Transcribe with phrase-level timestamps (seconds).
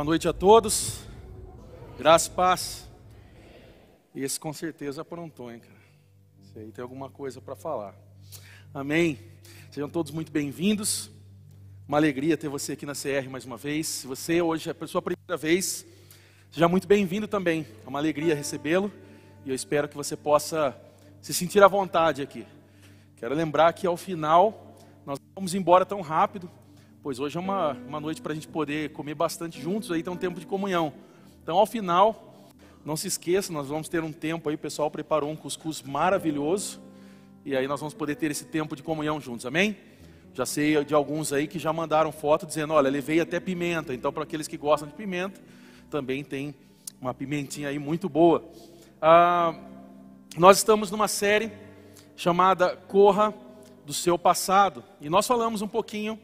[0.00, 1.00] Boa noite a todos.
[1.98, 2.88] Graça e paz.
[4.14, 5.78] Esse com certeza aprontou, hein, cara?
[6.42, 7.94] Esse aí tem alguma coisa para falar.
[8.72, 9.18] Amém.
[9.70, 11.10] Sejam todos muito bem-vindos.
[11.86, 13.88] Uma alegria ter você aqui na CR mais uma vez.
[13.88, 15.84] Se você hoje é a sua primeira vez,
[16.50, 17.66] seja muito bem-vindo também.
[17.84, 18.90] É uma alegria recebê-lo
[19.44, 20.74] e eu espero que você possa
[21.20, 22.46] se sentir à vontade aqui.
[23.16, 26.50] Quero lembrar que ao final nós vamos embora tão rápido,
[27.02, 30.12] pois hoje é uma, uma noite para a gente poder comer bastante juntos, aí tem
[30.12, 30.92] um tempo de comunhão.
[31.42, 32.46] Então, ao final,
[32.84, 36.80] não se esqueça, nós vamos ter um tempo aí, o pessoal preparou um cuscuz maravilhoso,
[37.44, 39.76] e aí nós vamos poder ter esse tempo de comunhão juntos, amém?
[40.34, 44.12] Já sei de alguns aí que já mandaram foto dizendo, olha, levei até pimenta, então
[44.12, 45.40] para aqueles que gostam de pimenta,
[45.88, 46.54] também tem
[47.00, 48.44] uma pimentinha aí muito boa.
[49.00, 49.54] Ah,
[50.36, 51.50] nós estamos numa série
[52.14, 53.32] chamada Corra
[53.86, 56.18] do Seu Passado, e nós falamos um pouquinho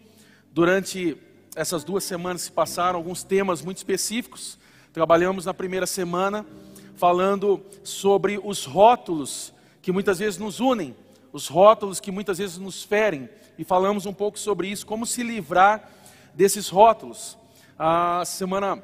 [0.56, 1.18] Durante
[1.54, 4.58] essas duas semanas se passaram alguns temas muito específicos.
[4.90, 6.46] Trabalhamos na primeira semana
[6.94, 10.96] falando sobre os rótulos que muitas vezes nos unem,
[11.30, 15.22] os rótulos que muitas vezes nos ferem, e falamos um pouco sobre isso, como se
[15.22, 15.90] livrar
[16.32, 17.36] desses rótulos.
[17.78, 18.82] A semana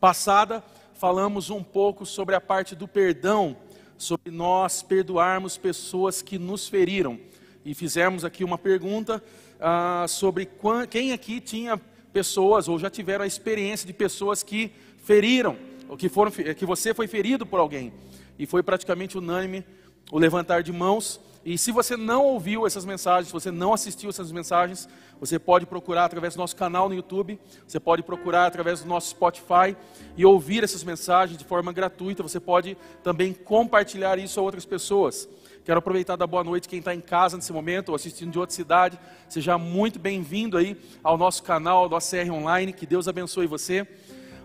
[0.00, 3.58] passada falamos um pouco sobre a parte do perdão,
[3.98, 7.20] sobre nós perdoarmos pessoas que nos feriram.
[7.62, 9.22] E fizemos aqui uma pergunta
[9.60, 10.48] ah, sobre
[10.90, 11.80] quem aqui tinha
[12.12, 15.56] pessoas ou já tiveram a experiência de pessoas que feriram,
[15.88, 17.92] ou que, foram, que você foi ferido por alguém.
[18.38, 19.64] E foi praticamente unânime
[20.10, 21.20] o levantar de mãos.
[21.44, 24.88] E se você não ouviu essas mensagens, se você não assistiu essas mensagens,
[25.20, 29.10] você pode procurar através do nosso canal no YouTube, você pode procurar através do nosso
[29.10, 29.76] Spotify
[30.16, 32.22] e ouvir essas mensagens de forma gratuita.
[32.22, 35.28] Você pode também compartilhar isso a outras pessoas.
[35.64, 38.54] Quero aproveitar da boa noite quem está em casa nesse momento ou assistindo de outra
[38.54, 38.98] cidade.
[39.30, 42.70] Seja muito bem-vindo aí ao nosso canal, do ACR Online.
[42.70, 43.88] Que Deus abençoe você.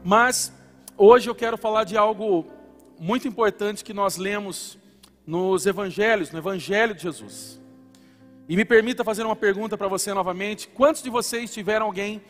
[0.02, 0.53] Mas
[0.97, 2.47] hoje eu quero falar de algo
[2.97, 4.78] muito importante que nós lemos
[5.28, 7.59] nos evangelhos, no Evangelho de Jesus.
[8.47, 12.22] E me permita fazer uma pergunta para você novamente: quantos de vocês tiveram alguém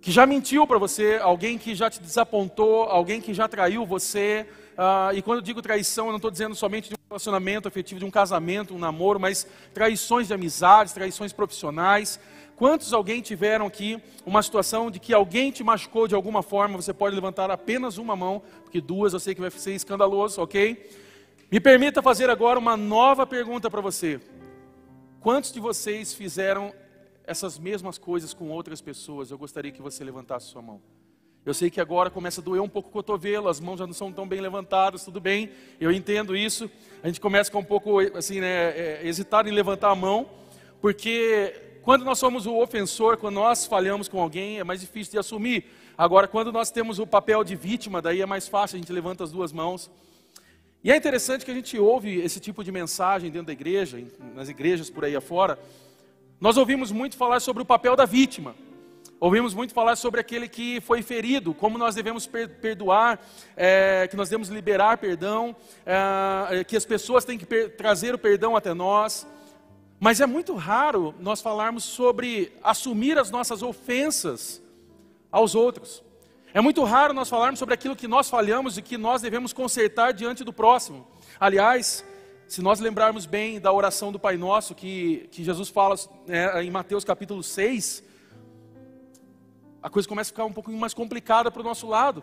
[0.00, 4.48] que já mentiu para você, alguém que já te desapontou, alguém que já traiu você?
[4.72, 8.06] Uh, e quando eu digo traição, eu não estou dizendo somente de relacionamento afetivo, de
[8.06, 12.20] um casamento, um namoro, mas traições de amizades, traições profissionais.
[12.56, 16.76] Quantos alguém tiveram aqui uma situação de que alguém te machucou de alguma forma?
[16.76, 20.90] Você pode levantar apenas uma mão, porque duas eu sei que vai ser escandaloso, ok?
[21.50, 24.20] Me permita fazer agora uma nova pergunta para você.
[25.20, 26.72] Quantos de vocês fizeram
[27.24, 29.30] essas mesmas coisas com outras pessoas?
[29.30, 30.80] Eu gostaria que você levantasse sua mão.
[31.44, 33.94] Eu sei que agora começa a doer um pouco o cotovelo, as mãos já não
[33.94, 36.70] são tão bem levantadas, tudo bem, eu entendo isso.
[37.02, 40.28] A gente começa ficar um pouco assim, né, é, hesitar em levantar a mão,
[40.82, 45.18] porque quando nós somos o ofensor, quando nós falhamos com alguém, é mais difícil de
[45.18, 45.64] assumir.
[45.96, 49.24] Agora, quando nós temos o papel de vítima, daí é mais fácil, a gente levanta
[49.24, 49.90] as duas mãos.
[50.84, 53.98] E é interessante que a gente ouve esse tipo de mensagem dentro da igreja,
[54.34, 55.58] nas igrejas por aí afora.
[56.38, 58.54] Nós ouvimos muito falar sobre o papel da vítima.
[59.20, 63.20] Ouvimos muito falar sobre aquele que foi ferido, como nós devemos perdoar,
[63.54, 65.54] é, que nós devemos liberar perdão,
[65.84, 69.26] é, que as pessoas têm que trazer o perdão até nós.
[69.98, 74.62] Mas é muito raro nós falarmos sobre assumir as nossas ofensas
[75.30, 76.02] aos outros.
[76.54, 80.12] É muito raro nós falarmos sobre aquilo que nós falhamos e que nós devemos consertar
[80.12, 81.06] diante do próximo.
[81.38, 82.02] Aliás,
[82.48, 86.70] se nós lembrarmos bem da oração do Pai Nosso, que, que Jesus fala né, em
[86.70, 88.08] Mateus capítulo 6,
[89.82, 92.22] a coisa começa a ficar um pouquinho mais complicada para o nosso lado,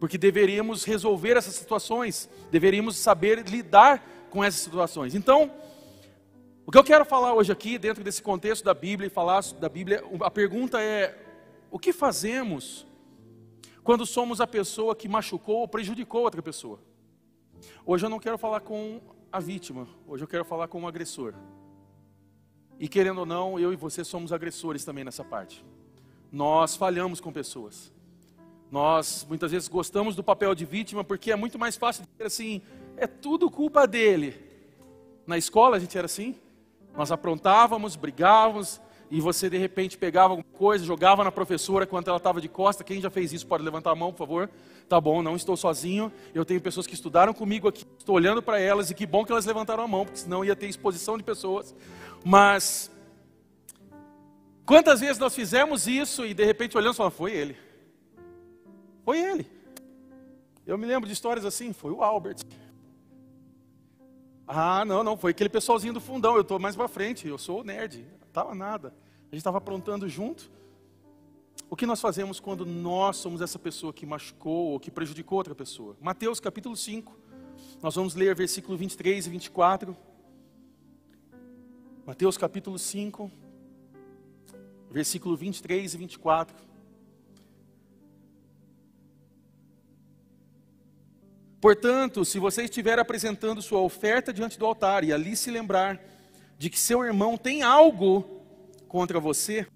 [0.00, 5.14] porque deveríamos resolver essas situações, deveríamos saber lidar com essas situações.
[5.14, 5.50] Então,
[6.66, 9.68] o que eu quero falar hoje aqui, dentro desse contexto da Bíblia, e falar da
[9.68, 11.16] Bíblia, a pergunta é:
[11.70, 12.86] o que fazemos
[13.84, 16.80] quando somos a pessoa que machucou ou prejudicou outra pessoa?
[17.86, 19.00] Hoje eu não quero falar com
[19.30, 21.34] a vítima, hoje eu quero falar com o agressor.
[22.78, 25.64] E querendo ou não, eu e você somos agressores também nessa parte
[26.32, 27.92] nós falhamos com pessoas.
[28.70, 32.62] Nós muitas vezes gostamos do papel de vítima porque é muito mais fácil dizer assim,
[32.96, 34.34] é tudo culpa dele.
[35.26, 36.34] Na escola a gente era assim,
[36.96, 38.80] nós aprontávamos, brigávamos,
[39.10, 42.82] e você de repente pegava alguma coisa, jogava na professora quando ela estava de costa.
[42.82, 44.50] Quem já fez isso pode levantar a mão, por favor.
[44.88, 46.10] Tá bom, não estou sozinho.
[46.34, 49.30] Eu tenho pessoas que estudaram comigo aqui, estou olhando para elas e que bom que
[49.30, 51.74] elas levantaram a mão, porque senão ia ter exposição de pessoas.
[52.24, 52.90] Mas
[54.64, 57.56] Quantas vezes nós fizemos isso e de repente olhamos e falamos, foi ele.
[59.04, 59.46] Foi ele.
[60.64, 62.38] Eu me lembro de histórias assim, foi o Albert.
[64.46, 67.60] Ah, não, não, foi aquele pessoalzinho do fundão, eu estou mais para frente, eu sou
[67.60, 68.94] o nerd, estava nada.
[69.22, 70.50] A gente estava aprontando junto.
[71.68, 75.54] o que nós fazemos quando nós somos essa pessoa que machucou ou que prejudicou outra
[75.54, 75.96] pessoa.
[76.00, 77.16] Mateus capítulo 5,
[77.82, 79.96] nós vamos ler versículo 23 e 24.
[82.04, 83.30] Mateus capítulo 5,
[84.92, 86.56] versículo 23 e 24.
[91.60, 96.00] Portanto, se você estiver apresentando sua oferta diante do altar e ali se lembrar
[96.58, 98.42] de que seu irmão tem algo
[98.88, 99.66] contra você,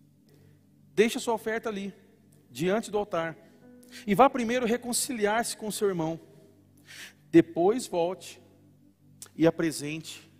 [0.92, 1.94] deixe sua oferta ali,
[2.50, 3.36] diante do altar,
[4.04, 6.20] e vá primeiro reconciliar-se com seu irmão.
[7.30, 8.40] Depois volte
[9.36, 10.30] e apresente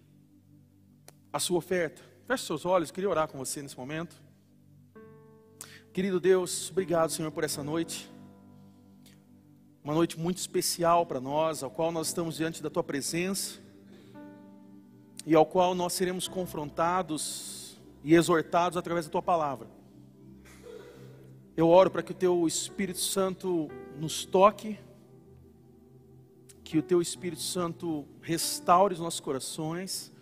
[1.33, 2.03] a sua oferta.
[2.27, 4.26] Feche seus olhos, queria orar com você nesse momento.
[5.97, 8.13] Querido Deus, obrigado, Senhor, por essa noite.
[9.83, 13.59] Uma noite muito especial para nós, ao qual nós estamos diante da tua presença
[15.25, 19.69] e ao qual nós seremos confrontados e exortados através da tua palavra.
[21.57, 24.79] Eu oro para que o teu Espírito Santo nos toque,
[26.63, 30.13] que o teu Espírito Santo restaure os nossos corações,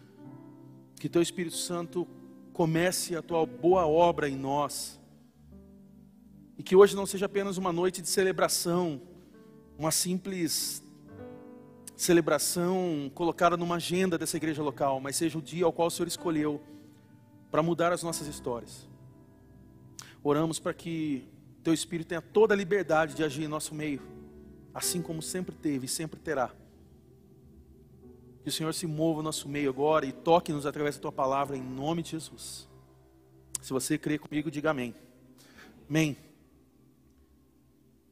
[1.00, 2.06] que o teu Espírito Santo
[2.52, 5.02] comece a tua boa obra em nós
[6.58, 9.00] e que hoje não seja apenas uma noite de celebração,
[9.78, 10.82] uma simples
[11.96, 16.08] celebração colocada numa agenda dessa igreja local, mas seja o dia ao qual o Senhor
[16.08, 16.60] escolheu
[17.50, 18.88] para mudar as nossas histórias.
[20.22, 21.28] Oramos para que
[21.62, 24.02] Teu Espírito tenha toda a liberdade de agir em nosso meio,
[24.72, 26.50] assim como sempre teve e sempre terá.
[28.42, 31.56] Que o Senhor se mova no nosso meio agora e toque-nos através da Tua palavra,
[31.56, 32.68] em nome de Jesus.
[33.62, 34.94] Se você crê comigo, diga amém.
[35.88, 36.16] Amém.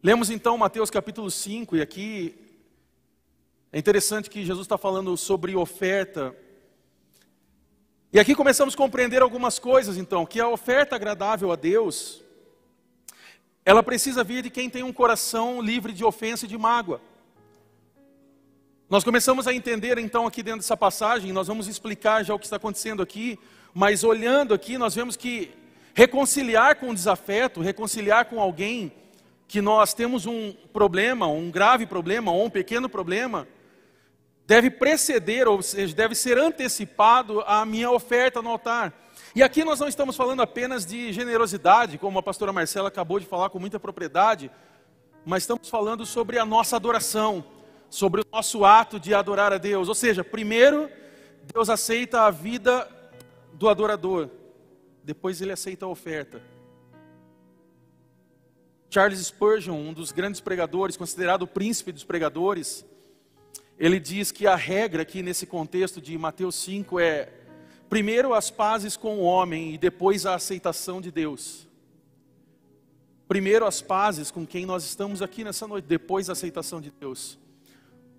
[0.04, 2.34] Lemos então Mateus capítulo 5, e aqui
[3.72, 6.34] é interessante que Jesus está falando sobre oferta.
[8.12, 12.20] E aqui começamos a compreender algumas coisas, então, que a oferta agradável a Deus,
[13.64, 17.00] ela precisa vir de quem tem um coração livre de ofensa e de mágoa.
[18.90, 22.46] Nós começamos a entender então aqui dentro dessa passagem, nós vamos explicar já o que
[22.46, 23.38] está acontecendo aqui,
[23.72, 25.52] mas olhando aqui, nós vemos que
[25.94, 28.92] reconciliar com o desafeto, reconciliar com alguém
[29.52, 33.46] que nós temos um problema, um grave problema ou um pequeno problema,
[34.46, 38.94] deve preceder, ou seja, deve ser antecipado à minha oferta no altar.
[39.36, 43.26] E aqui nós não estamos falando apenas de generosidade, como a pastora Marcela acabou de
[43.26, 44.50] falar com muita propriedade,
[45.22, 47.44] mas estamos falando sobre a nossa adoração,
[47.90, 49.86] sobre o nosso ato de adorar a Deus.
[49.86, 50.88] Ou seja, primeiro,
[51.52, 52.88] Deus aceita a vida
[53.52, 54.30] do adorador,
[55.04, 56.40] depois ele aceita a oferta.
[58.92, 62.84] Charles Spurgeon, um dos grandes pregadores, considerado o príncipe dos pregadores,
[63.78, 67.30] ele diz que a regra aqui nesse contexto de Mateus 5 é
[67.88, 71.66] primeiro as pazes com o homem e depois a aceitação de Deus.
[73.26, 77.38] Primeiro as pazes com quem nós estamos aqui nessa noite, depois a aceitação de Deus.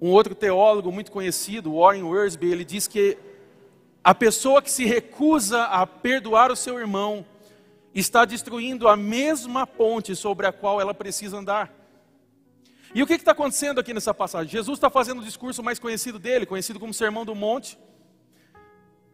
[0.02, 3.16] Um outro teólogo muito conhecido, Warren Wiersbe, ele diz que
[4.04, 7.24] a pessoa que se recusa a perdoar o seu irmão
[7.94, 11.72] está destruindo a mesma ponte sobre a qual ela precisa andar.
[12.96, 14.52] E o que está acontecendo aqui nessa passagem?
[14.52, 17.78] Jesus está fazendo o discurso mais conhecido dele, conhecido como Sermão do Monte.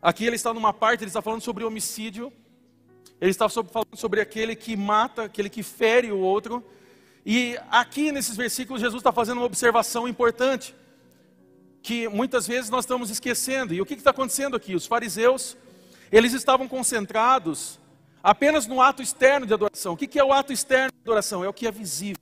[0.01, 2.31] Aqui ele está numa parte, ele está falando sobre homicídio,
[3.19, 6.63] ele está falando sobre aquele que mata, aquele que fere o outro.
[7.25, 10.75] E aqui nesses versículos, Jesus está fazendo uma observação importante,
[11.81, 13.73] que muitas vezes nós estamos esquecendo.
[13.73, 14.75] E o que está acontecendo aqui?
[14.75, 15.55] Os fariseus,
[16.11, 17.79] eles estavam concentrados
[18.23, 19.93] apenas no ato externo de adoração.
[19.93, 21.43] O que é o ato externo de adoração?
[21.43, 22.21] É o que é visível.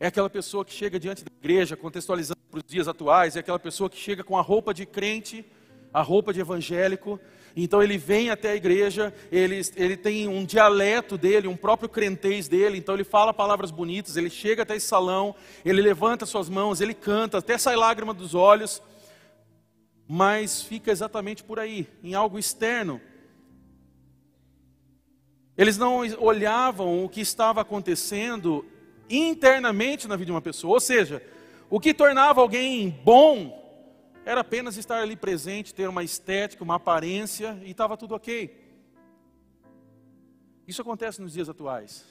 [0.00, 3.58] É aquela pessoa que chega diante da igreja, contextualizando para os dias atuais, é aquela
[3.58, 5.44] pessoa que chega com a roupa de crente,
[5.92, 7.18] a roupa de evangélico,
[7.56, 12.46] então ele vem até a igreja, ele, ele tem um dialeto dele, um próprio crentez
[12.46, 16.80] dele, então ele fala palavras bonitas, ele chega até esse salão, ele levanta suas mãos,
[16.80, 18.80] ele canta, até sai lágrima dos olhos,
[20.06, 23.00] mas fica exatamente por aí, em algo externo,
[25.58, 28.64] eles não olhavam o que estava acontecendo
[29.10, 30.74] internamente na vida de uma pessoa.
[30.74, 31.20] Ou seja,
[31.68, 33.58] o que tornava alguém bom
[34.24, 38.56] era apenas estar ali presente, ter uma estética, uma aparência e estava tudo ok.
[40.64, 42.04] Isso acontece nos dias atuais.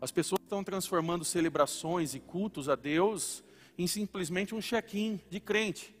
[0.00, 3.44] As pessoas estão transformando celebrações e cultos a Deus
[3.76, 5.94] em simplesmente um check-in de crente.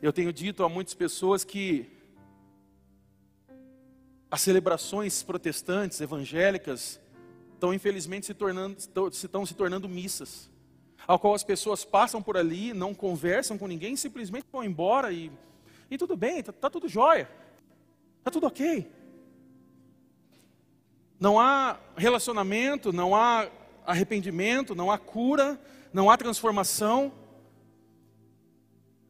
[0.00, 2.01] Eu tenho dito a muitas pessoas que
[4.32, 6.98] as celebrações protestantes, evangélicas,
[7.52, 8.78] estão infelizmente se tornando,
[9.12, 10.50] estão se tornando missas,
[11.06, 15.30] ao qual as pessoas passam por ali, não conversam com ninguém, simplesmente vão embora e,
[15.90, 17.28] e tudo bem, está tá tudo jóia,
[18.20, 18.90] está tudo ok.
[21.20, 23.50] não há relacionamento, não há
[23.84, 25.60] arrependimento, não há cura,
[25.92, 27.12] não há transformação.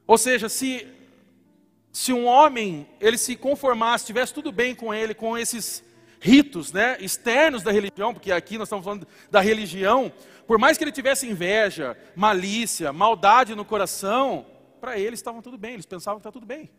[0.04, 0.84] Ou seja, se
[1.92, 5.84] se um homem ele se conformasse, tivesse tudo bem com ele, com esses
[6.18, 10.10] ritos, né, externos da religião, porque aqui nós estamos falando da religião,
[10.46, 14.46] por mais que ele tivesse inveja, malícia, maldade no coração,
[14.80, 16.70] para eles estavam tudo bem, eles pensavam que está tudo bem.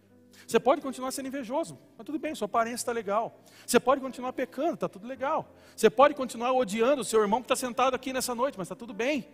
[0.48, 3.40] Você pode continuar sendo invejoso, está tudo bem, sua aparência está legal.
[3.66, 5.54] Você pode continuar pecando, está tudo legal.
[5.76, 8.76] Você pode continuar odiando o seu irmão que está sentado aqui nessa noite, mas está
[8.76, 9.26] tudo bem.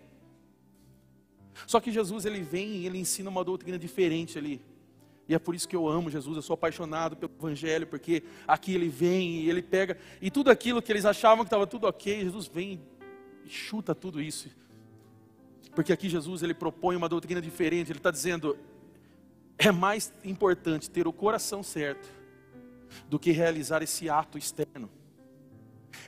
[1.65, 4.61] Só que Jesus ele vem e ele ensina uma doutrina diferente ali.
[5.29, 8.73] E é por isso que eu amo Jesus, eu sou apaixonado pelo Evangelho, porque aqui
[8.73, 12.21] ele vem e ele pega, e tudo aquilo que eles achavam que estava tudo ok,
[12.21, 12.81] Jesus vem
[13.45, 14.49] e chuta tudo isso.
[15.75, 18.57] Porque aqui Jesus ele propõe uma doutrina diferente, ele está dizendo:
[19.55, 22.09] é mais importante ter o coração certo
[23.07, 24.89] do que realizar esse ato externo.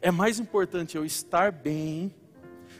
[0.02, 2.12] É mais importante eu estar bem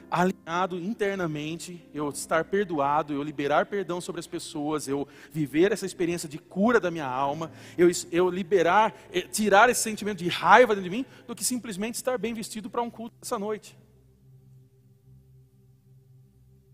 [0.10, 6.28] alinhado internamente, eu estar perdoado, eu liberar perdão sobre as pessoas, eu viver essa experiência
[6.28, 10.90] de cura da minha alma, eu, eu liberar, eh, tirar esse sentimento de raiva dentro
[10.90, 13.78] de mim, do que simplesmente estar bem vestido para um culto essa noite.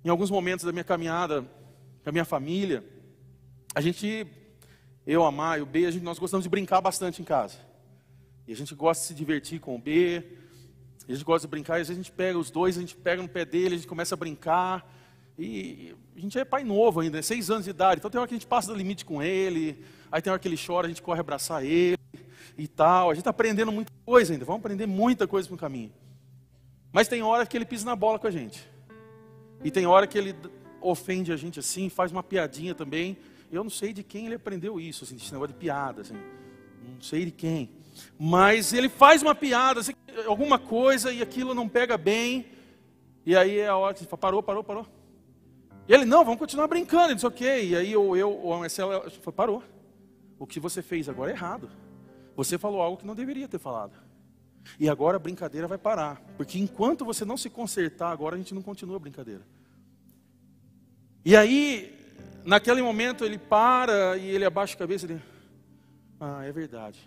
[0.03, 1.41] Em alguns momentos da minha caminhada
[2.03, 2.83] com a minha família,
[3.75, 4.25] a gente,
[5.05, 7.57] eu, a Maio, o B, a gente, nós gostamos de brincar bastante em casa.
[8.47, 10.23] E a gente gosta de se divertir com o B,
[11.07, 13.21] a gente gosta de brincar, às vezes a gente pega os dois, a gente pega
[13.21, 14.93] no pé dele, a gente começa a brincar.
[15.39, 18.33] E a gente é pai novo ainda, seis anos de idade, então tem hora que
[18.33, 21.01] a gente passa do limite com ele, aí tem hora que ele chora, a gente
[21.01, 21.97] corre abraçar ele
[22.57, 23.11] e tal.
[23.11, 25.91] A gente está aprendendo muita coisa ainda, vamos aprender muita coisa no caminho.
[26.91, 28.67] Mas tem hora que ele pisa na bola com a gente.
[29.63, 30.35] E tem hora que ele
[30.81, 33.17] ofende a gente assim, faz uma piadinha também.
[33.51, 36.15] Eu não sei de quem ele aprendeu isso, assim, esse negócio de piada, assim.
[36.15, 37.69] Não sei de quem.
[38.19, 39.93] Mas ele faz uma piada, assim,
[40.25, 42.47] alguma coisa, e aquilo não pega bem.
[43.25, 44.87] E aí é a hora que ele fala, parou, parou, parou.
[45.87, 47.05] E ele, não, vamos continuar brincando.
[47.05, 47.69] Ele disse, ok.
[47.69, 49.63] E aí eu, eu ou a Marcela, falou, parou.
[50.39, 51.69] O que você fez agora é errado.
[52.35, 53.93] Você falou algo que não deveria ter falado.
[54.79, 56.21] E agora a brincadeira vai parar.
[56.35, 59.41] Porque enquanto você não se consertar, agora a gente não continua a brincadeira.
[61.23, 61.97] E aí,
[62.45, 65.21] naquele momento, ele para e ele abaixa a cabeça e ele.
[66.19, 66.99] Ah, é verdade.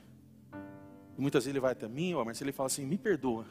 [1.20, 3.44] E muitas vezes ele vai até mim, ó, mas ele fala assim: me perdoa.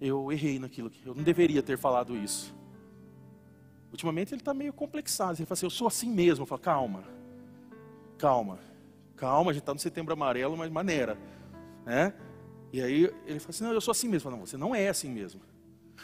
[0.00, 2.54] Eu errei naquilo, eu não deveria ter falado isso.
[3.92, 5.32] Ultimamente ele está meio complexado.
[5.38, 6.44] Ele fala assim: eu sou assim mesmo.
[6.44, 7.04] Eu falo: calma,
[8.16, 8.58] calma,
[9.14, 9.50] calma.
[9.50, 11.18] A gente está no setembro amarelo, mas maneira.
[11.84, 12.14] Né?
[12.72, 14.26] E aí ele fala assim: não, eu sou assim mesmo.
[14.28, 15.42] Eu falo, não, você não é assim mesmo.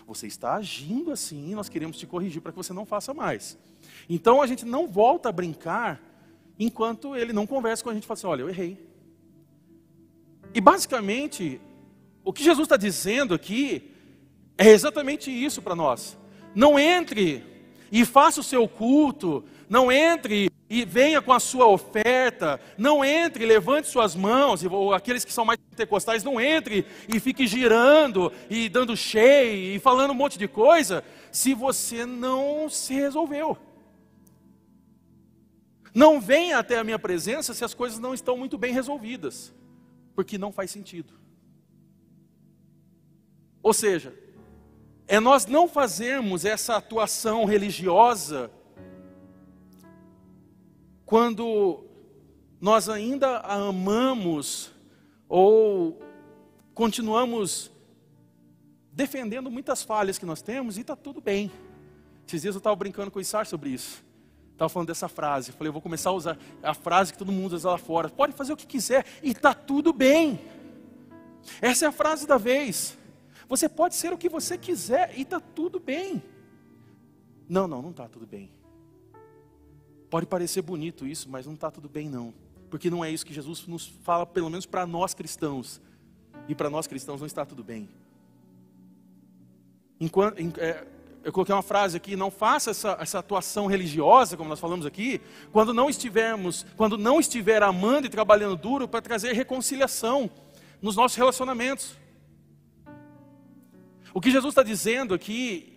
[0.06, 3.58] Você está agindo assim, nós queremos te corrigir para que você não faça mais.
[4.10, 6.02] Então a gente não volta a brincar
[6.58, 8.89] enquanto ele não conversa com a gente e fala assim: olha, eu errei.
[10.52, 11.60] E basicamente,
[12.24, 13.90] o que Jesus está dizendo aqui
[14.58, 16.18] é exatamente isso para nós.
[16.54, 17.44] Não entre
[17.90, 23.44] e faça o seu culto, não entre e venha com a sua oferta, não entre,
[23.44, 28.68] levante suas mãos, ou aqueles que são mais pentecostais, não entre e fique girando e
[28.68, 31.02] dando cheio e falando um monte de coisa,
[31.32, 33.56] se você não se resolveu.
[35.92, 39.52] Não venha até a minha presença se as coisas não estão muito bem resolvidas
[40.20, 41.14] porque não faz sentido.
[43.62, 44.14] Ou seja,
[45.08, 48.50] é nós não fazermos essa atuação religiosa
[51.06, 51.86] quando
[52.60, 54.70] nós ainda a amamos
[55.26, 55.98] ou
[56.74, 57.70] continuamos
[58.92, 61.50] defendendo muitas falhas que nós temos e está tudo bem.
[62.28, 64.04] Esses dias eu estava brincando com o Issar sobre isso.
[64.60, 65.52] Estava falando dessa frase.
[65.52, 68.10] Falei, eu vou começar a usar a frase que todo mundo usa lá fora.
[68.10, 70.38] Pode fazer o que quiser e está tudo bem.
[71.62, 72.94] Essa é a frase da vez.
[73.48, 76.22] Você pode ser o que você quiser e está tudo bem.
[77.48, 78.52] Não, não, não está tudo bem.
[80.10, 82.34] Pode parecer bonito isso, mas não está tudo bem, não.
[82.68, 85.80] Porque não é isso que Jesus nos fala, pelo menos para nós cristãos.
[86.46, 87.88] E para nós cristãos não está tudo bem.
[89.98, 90.86] Enquanto, é,
[91.22, 95.20] eu coloquei uma frase aqui, não faça essa, essa atuação religiosa, como nós falamos aqui,
[95.52, 100.30] quando não estivermos, quando não estiver amando e trabalhando duro para trazer reconciliação
[100.80, 101.94] nos nossos relacionamentos.
[104.14, 105.70] O que Jesus está dizendo aqui,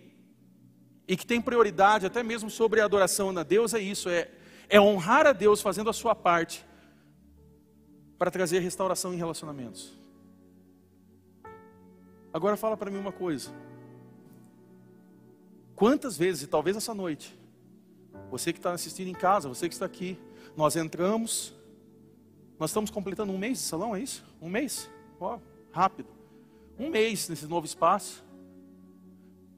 [1.06, 4.30] e que tem prioridade até mesmo sobre a adoração a Deus, é isso: é,
[4.68, 6.64] é honrar a Deus fazendo a sua parte
[8.18, 9.92] para trazer restauração em relacionamentos.
[12.32, 13.52] Agora fala para mim uma coisa.
[15.74, 17.36] Quantas vezes, e talvez essa noite,
[18.30, 20.18] você que está assistindo em casa, você que está aqui,
[20.56, 21.52] nós entramos,
[22.58, 24.24] nós estamos completando um mês de salão, é isso?
[24.40, 24.88] Um mês?
[25.18, 25.38] Ó,
[25.72, 26.08] rápido.
[26.78, 28.24] um mês nesse novo espaço.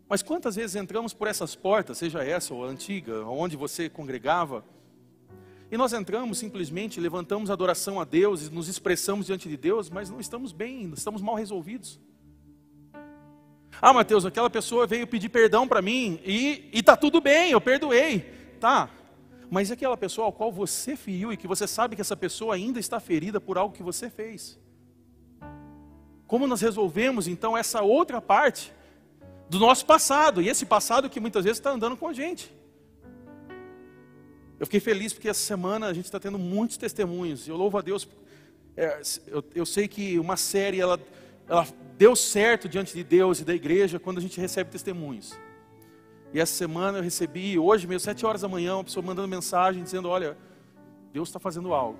[0.09, 4.65] Mas quantas vezes entramos por essas portas, seja essa ou a antiga, onde você congregava,
[5.71, 10.09] e nós entramos simplesmente, levantamos adoração a Deus e nos expressamos diante de Deus, mas
[10.09, 11.99] não estamos bem, estamos mal resolvidos.
[13.81, 18.35] Ah, Mateus, aquela pessoa veio pedir perdão para mim e está tudo bem, eu perdoei.
[18.61, 18.89] Tá,
[19.51, 22.81] mas aquela pessoa ao qual você feriu e que você sabe que essa pessoa ainda
[22.81, 24.59] está ferida por algo que você fez?
[26.27, 28.73] Como nós resolvemos então essa outra parte
[29.49, 32.53] do nosso passado, e esse passado que muitas vezes está andando com a gente?
[34.59, 37.47] Eu fiquei feliz porque essa semana a gente está tendo muitos testemunhos.
[37.47, 38.09] Eu louvo a Deus.
[38.77, 40.99] É, eu, eu, sei que uma série ela,
[41.49, 45.39] ela deu certo diante de Deus e da igreja quando a gente recebe testemunhos.
[46.33, 49.83] E essa semana eu recebi, hoje mesmo, sete horas da manhã, uma pessoa mandando mensagem
[49.83, 50.37] dizendo: Olha,
[51.13, 51.99] Deus está fazendo algo.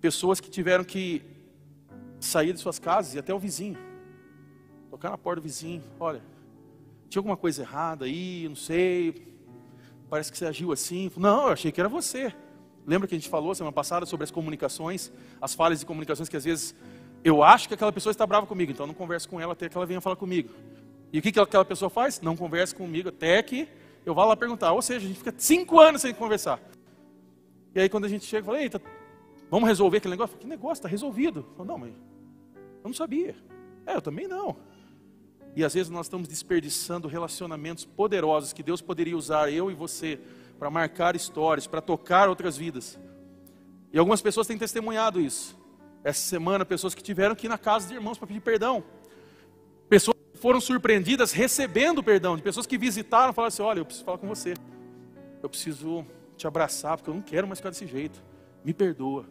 [0.00, 1.22] Pessoas que tiveram que
[2.20, 3.78] sair de suas casas e até o vizinho,
[4.90, 6.22] tocar na porta do vizinho: Olha,
[7.08, 9.34] tinha alguma coisa errada aí, não sei,
[10.08, 11.10] parece que você agiu assim.
[11.16, 12.32] Não, eu achei que era você.
[12.86, 15.10] Lembra que a gente falou semana passada sobre as comunicações,
[15.40, 16.72] as falhas de comunicações que às vezes
[17.24, 19.68] eu acho que aquela pessoa está brava comigo, então eu não converso com ela até
[19.68, 20.50] que ela venha falar comigo.
[21.12, 22.20] E o que aquela pessoa faz?
[22.20, 23.68] Não conversa comigo até que
[24.04, 24.72] eu vá lá perguntar.
[24.72, 26.60] Ou seja, a gente fica cinco anos sem conversar.
[27.74, 28.80] E aí quando a gente chega, fala, eita,
[29.50, 30.36] vamos resolver aquele negócio?
[30.36, 30.80] Que negócio?
[30.80, 31.40] Está resolvido.
[31.40, 33.34] Eu falo, não, mas eu não sabia.
[33.86, 34.56] É, eu também não.
[35.54, 40.20] E às vezes nós estamos desperdiçando relacionamentos poderosos que Deus poderia usar eu e você
[40.58, 42.98] para marcar histórias, para tocar outras vidas.
[43.92, 45.56] E algumas pessoas têm testemunhado isso.
[46.06, 48.84] Essa semana, pessoas que tiveram que na casa de irmãos para pedir perdão.
[49.88, 53.84] Pessoas que foram surpreendidas recebendo perdão, de pessoas que visitaram e falaram assim: Olha, eu
[53.84, 54.54] preciso falar com você.
[55.42, 58.22] Eu preciso te abraçar, porque eu não quero mais ficar desse jeito.
[58.64, 59.26] Me perdoa.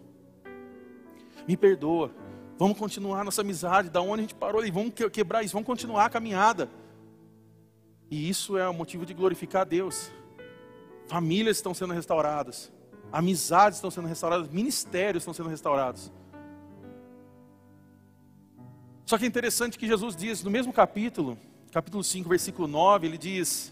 [1.47, 2.11] Me perdoa.
[2.57, 6.03] Vamos continuar nossa amizade, da onde a gente parou e vamos quebrar isso, vamos continuar
[6.03, 6.69] a caminhada.
[8.11, 10.11] E isso é o motivo de glorificar a Deus.
[11.07, 12.69] Famílias estão sendo restauradas,
[13.13, 16.11] amizades estão sendo restauradas, ministérios estão sendo restaurados.
[19.05, 21.37] Só que é interessante que Jesus diz no mesmo capítulo,
[21.71, 23.71] capítulo 5, versículo 9, ele diz: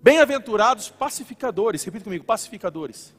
[0.00, 3.12] Bem-aventurados pacificadores, repita comigo, pacificadores.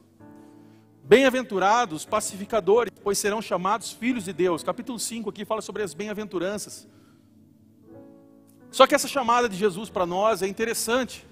[1.04, 4.62] Bem-aventurados pacificadores, pois serão chamados filhos de Deus.
[4.62, 6.88] Capítulo 5 aqui fala sobre as bem-aventuranças.
[8.70, 11.26] Só que essa chamada de Jesus para nós é interessante,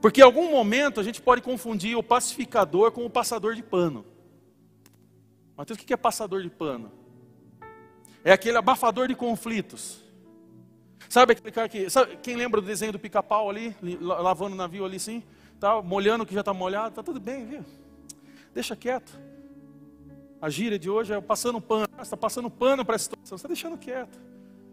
[0.00, 4.06] porque em algum momento a gente pode confundir o pacificador com o passador de pano.
[5.54, 6.99] Mateus, o que é passador de pano?
[8.24, 9.98] É aquele abafador de conflitos.
[11.08, 11.88] Sabe aquele cara que.
[11.90, 15.22] Sabe, quem lembra do desenho do pica-pau ali, lavando o navio ali assim?
[15.58, 17.64] Tá, molhando o que já está molhado, tá tudo bem, viu?
[18.54, 19.18] Deixa quieto.
[20.40, 21.86] A gíria de hoje é passando pano.
[21.96, 24.18] Você está passando pano para a situação, você está deixando quieto.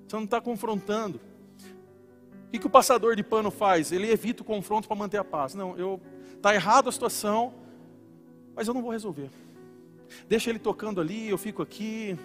[0.08, 1.20] Você não está confrontando.
[2.48, 3.92] O que, que o passador de pano faz?
[3.92, 5.54] Ele evita o confronto para manter a paz.
[5.54, 6.00] Não, eu
[6.36, 7.54] está errado a situação,
[8.56, 9.30] mas eu não vou resolver.
[10.30, 12.18] Deixa ele tocando ali, eu fico aqui.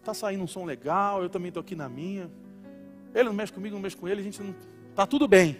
[0.00, 2.30] Está saindo um som legal, eu também estou aqui na minha.
[3.14, 4.54] Ele não mexe comigo, não mexe com ele, a gente não.
[4.88, 5.56] Está tudo bem.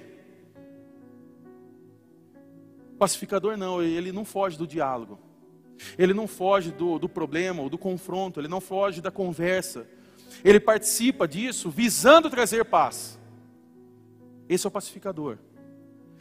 [2.99, 5.19] Pacificador não, ele não foge do diálogo.
[5.99, 9.87] Ele não foge do, do problema ou do confronto, ele não foge da conversa.
[10.45, 13.19] Ele participa disso visando trazer paz.
[14.49, 15.39] Esse é o pacificador.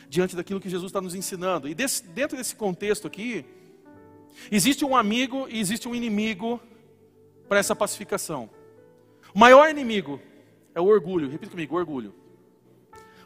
[0.09, 1.67] Diante daquilo que Jesus está nos ensinando.
[1.67, 3.45] E desse, dentro desse contexto aqui,
[4.51, 6.59] existe um amigo e existe um inimigo
[7.49, 8.49] para essa pacificação.
[9.33, 10.21] O maior inimigo
[10.73, 11.27] é o orgulho.
[11.29, 12.13] Repita comigo: orgulho.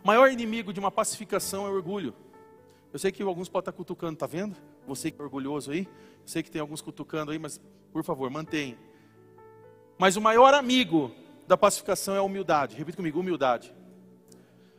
[0.01, 2.15] O maior inimigo de uma pacificação é o orgulho.
[2.91, 4.55] Eu sei que alguns podem estar cutucando, está vendo?
[4.87, 5.87] Você que é orgulhoso aí.
[6.21, 7.59] Eu sei que tem alguns cutucando aí, mas
[7.91, 8.77] por favor, mantenha.
[9.97, 11.11] Mas o maior amigo
[11.47, 12.75] da pacificação é a humildade.
[12.75, 13.73] Repita comigo, humildade.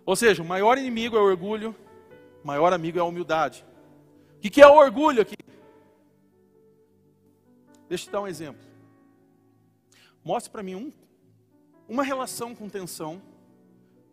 [0.07, 1.75] Ou seja, o maior inimigo é o orgulho,
[2.43, 3.65] o maior amigo é a humildade.
[4.37, 5.37] O que é o orgulho aqui?
[7.89, 8.74] Deixa eu te dar um exemplo.
[10.25, 10.93] Mostre para mim um,
[11.87, 13.21] uma relação com tensão,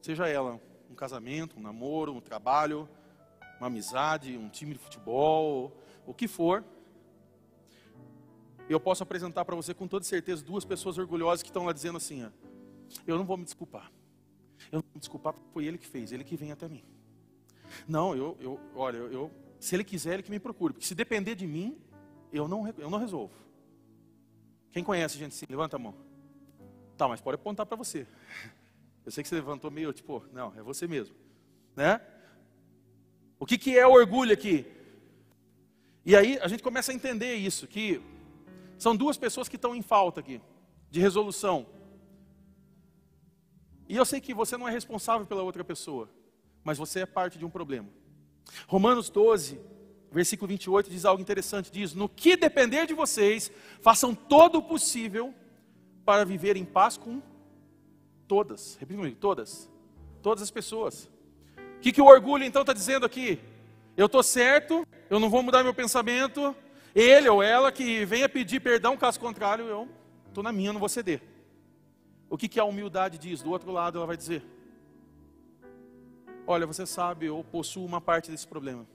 [0.02, 2.88] seja ela um casamento, um namoro, um trabalho,
[3.58, 5.72] uma amizade, um time de futebol,
[6.06, 6.66] o que for,
[8.68, 11.98] eu posso apresentar para você com toda certeza duas pessoas orgulhosas que estão lá dizendo
[11.98, 12.30] assim: ó,
[13.08, 13.92] eu não vou me desculpar.
[14.72, 16.84] Eu não vou me desculpar porque foi ele que fez, ele que vem até mim.
[17.88, 21.36] Não, eu, eu olha, eu, se ele quiser, ele que me procure, porque se depender
[21.36, 21.78] de mim,
[22.32, 23.34] eu não, eu não resolvo.
[24.72, 25.96] Quem conhece, gente, sim, levanta a mão.
[26.98, 28.08] Tá, mas pode apontar para você.
[29.06, 31.16] Eu sei que você levantou meio tipo, não, é você mesmo,
[31.76, 32.00] né?
[33.40, 34.66] O que, que é o orgulho aqui?
[36.06, 38.02] E aí a gente começa a entender isso, que
[38.78, 40.42] são duas pessoas que estão em falta aqui.
[40.90, 41.66] de resolução.
[43.88, 46.10] E eu sei que você não é responsável pela outra pessoa,
[46.64, 47.88] mas você é parte de um problema.
[48.68, 49.60] Romanos 12,
[50.12, 55.34] versículo 28 diz algo interessante: diz: No que depender de vocês, façam todo o possível
[56.06, 57.22] para viver em paz com
[58.28, 58.76] todas.
[58.80, 59.70] Repita comigo: todas.
[60.22, 61.10] Todas as pessoas.
[61.78, 63.40] O que, que o orgulho então está dizendo aqui?
[63.98, 66.56] Eu estou certo, eu não vou mudar meu pensamento.
[66.94, 69.88] Ele ou ela que venha pedir perdão, caso contrário, eu
[70.28, 71.22] estou na minha, não vou ceder.
[72.30, 73.42] O que, que a humildade diz?
[73.42, 74.44] Do outro lado, ela vai dizer:
[76.46, 78.86] Olha, você sabe, eu possuo uma parte desse problema.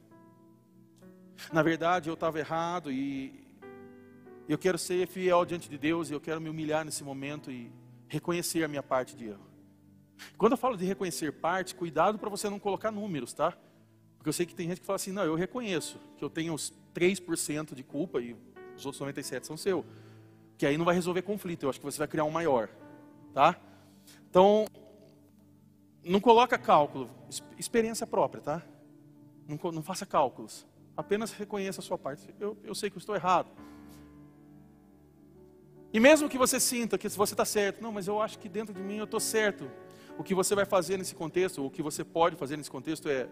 [1.53, 3.47] Na verdade, eu estava errado e
[4.49, 7.71] eu quero ser fiel diante de Deus e eu quero me humilhar nesse momento e
[8.09, 9.47] reconhecer a minha parte de erro.
[10.39, 13.53] Quando eu falo de reconhecer parte, cuidado para você não colocar números, tá?
[14.17, 16.55] Porque eu sei que tem gente que fala assim: não, eu reconheço que eu tenho
[16.55, 18.35] os 3% de culpa e
[18.77, 19.85] os outros 97% são seu.
[20.57, 22.71] Que aí não vai resolver conflito, eu acho que você vai criar um maior
[23.37, 23.55] tá?
[24.31, 24.65] Então,
[26.03, 27.11] não coloca cálculo,
[27.59, 28.63] experiência própria, tá?
[29.47, 30.67] Não, não faça cálculos,
[30.97, 32.35] apenas reconheça a sua parte.
[32.41, 33.51] Eu, eu sei que eu estou errado.
[35.93, 38.75] E mesmo que você sinta que você está certo, não, mas eu acho que dentro
[38.75, 39.71] de mim eu estou certo.
[40.19, 43.29] O que você vai fazer nesse contexto, o que você pode fazer nesse contexto é: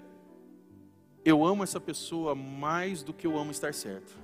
[1.24, 4.16] eu amo essa pessoa mais do que eu amo estar certo.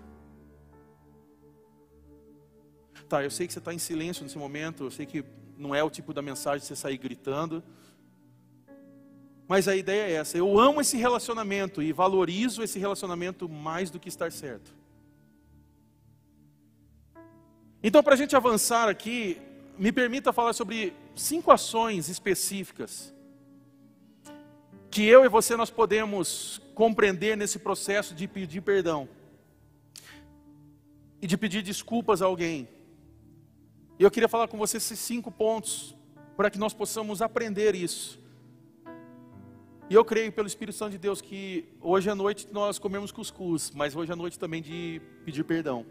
[3.08, 5.24] Tá, eu sei que você está em silêncio nesse momento, eu sei que
[5.58, 7.62] não é o tipo da mensagem de você sair gritando.
[9.50, 13.98] Mas a ideia é essa: eu amo esse relacionamento e valorizo esse relacionamento mais do
[13.98, 14.72] que estar certo.
[17.82, 19.42] Então, para a gente avançar aqui,
[19.76, 23.12] me permita falar sobre cinco ações específicas
[24.88, 29.08] que eu e você nós podemos compreender nesse processo de pedir perdão
[31.20, 32.68] e de pedir desculpas a alguém.
[33.98, 35.96] E eu queria falar com você esses cinco pontos
[36.36, 38.19] para que nós possamos aprender isso.
[39.90, 43.72] E eu creio pelo Espírito Santo de Deus que hoje à noite nós comemos cuscuz,
[43.74, 45.84] mas hoje à noite também de pedir perdão.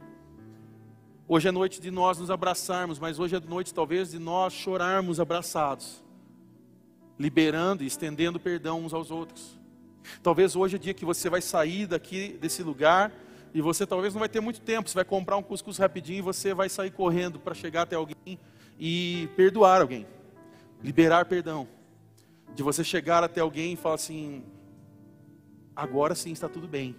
[1.28, 5.20] Hoje é noite de nós nos abraçarmos, mas hoje é noite talvez de nós chorarmos
[5.20, 6.02] abraçados,
[7.20, 9.60] liberando e estendendo perdão uns aos outros.
[10.24, 13.12] Talvez hoje é dia que você vai sair daqui desse lugar
[13.54, 16.22] e você talvez não vai ter muito tempo, você vai comprar um cuscuz rapidinho e
[16.22, 18.40] você vai sair correndo para chegar até alguém
[18.80, 20.08] e perdoar alguém,
[20.82, 21.68] liberar perdão.
[22.56, 24.44] De você chegar até alguém e falar assim:
[25.76, 26.96] agora sim está tudo bem.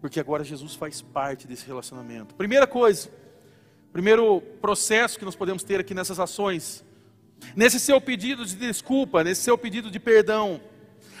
[0.00, 2.34] Porque agora Jesus faz parte desse relacionamento.
[2.34, 3.08] Primeira coisa,
[3.92, 6.84] primeiro processo que nós podemos ter aqui nessas ações,
[7.54, 10.60] nesse seu pedido de desculpa, nesse seu pedido de perdão,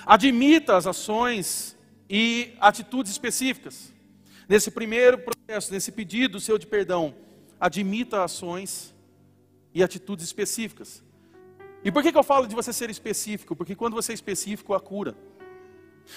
[0.04, 1.76] admita as ações
[2.08, 3.92] e atitudes específicas.
[4.48, 7.14] Nesse primeiro processo, nesse pedido seu de perdão,
[7.60, 8.92] admita ações
[9.72, 11.02] e atitudes específicas.
[11.84, 13.56] E por que, que eu falo de você ser específico?
[13.56, 15.16] Porque quando você é específico, a cura.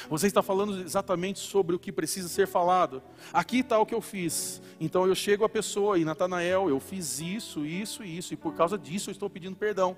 [0.10, 3.01] Você está falando exatamente sobre o que precisa ser falado.
[3.32, 4.62] Aqui está o que eu fiz.
[4.80, 8.54] Então eu chego à pessoa e Natanael, eu fiz isso, isso e isso, e por
[8.54, 9.95] causa disso eu estou pedindo perdão.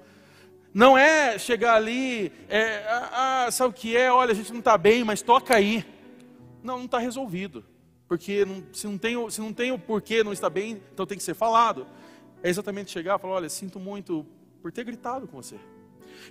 [0.73, 4.11] Não é chegar ali, é, ah, ah, sabe o que é?
[4.11, 5.85] Olha, a gente não está bem, mas toca aí.
[6.61, 7.65] Não, não está resolvido.
[8.07, 11.17] Porque não, se, não tem, se não tem o porquê não está bem, então tem
[11.17, 11.87] que ser falado.
[12.43, 14.25] É exatamente chegar e falar: olha, sinto muito
[14.67, 15.55] por ter gritado com você.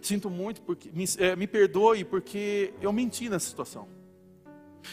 [0.03, 3.89] Sinto muito porque me, é, me perdoe porque eu menti nessa situação.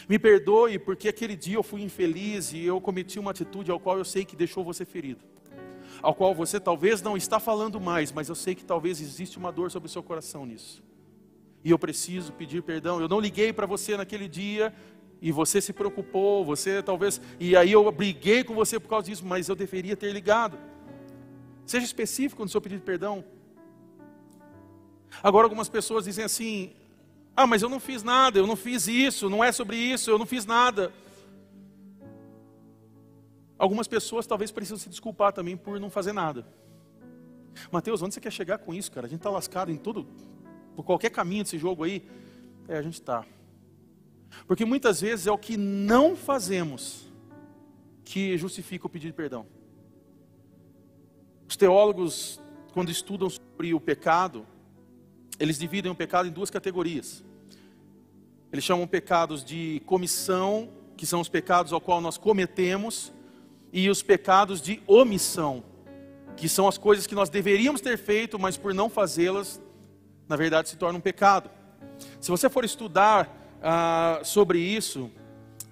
[0.08, 3.98] Me perdoe porque aquele dia eu fui infeliz e eu cometi uma atitude ao qual
[3.98, 5.20] eu sei que deixou você ferido
[6.02, 9.50] ao qual você talvez não está falando mais, mas eu sei que talvez existe uma
[9.50, 10.82] dor sobre o seu coração nisso.
[11.62, 13.00] E eu preciso pedir perdão.
[13.00, 14.74] Eu não liguei para você naquele dia
[15.22, 19.24] e você se preocupou, você talvez, e aí eu briguei com você por causa disso,
[19.24, 20.58] mas eu deveria ter ligado.
[21.66, 23.24] Seja específico no seu pedido de perdão.
[25.24, 26.70] Agora algumas pessoas dizem assim:
[27.34, 30.18] "Ah, mas eu não fiz nada, eu não fiz isso, não é sobre isso, eu
[30.18, 30.92] não fiz nada".
[33.58, 36.46] Algumas pessoas talvez precisam se desculpar também por não fazer nada.
[37.72, 39.06] Mateus, onde você quer chegar com isso, cara?
[39.06, 40.06] A gente está lascado em tudo,
[40.76, 42.06] por qualquer caminho desse jogo aí.
[42.68, 43.24] É, a gente está.
[44.46, 47.10] Porque muitas vezes é o que não fazemos
[48.04, 49.46] que justifica o pedido de perdão.
[51.48, 52.38] Os teólogos,
[52.74, 54.46] quando estudam sobre o pecado,
[55.38, 57.24] eles dividem o pecado em duas categorias.
[58.52, 63.12] Eles chamam pecados de comissão, que são os pecados ao qual nós cometemos,
[63.72, 65.64] e os pecados de omissão,
[66.36, 69.60] que são as coisas que nós deveríamos ter feito, mas por não fazê-las,
[70.28, 71.50] na verdade se torna um pecado.
[72.20, 73.28] Se você for estudar
[73.60, 75.10] ah, sobre isso,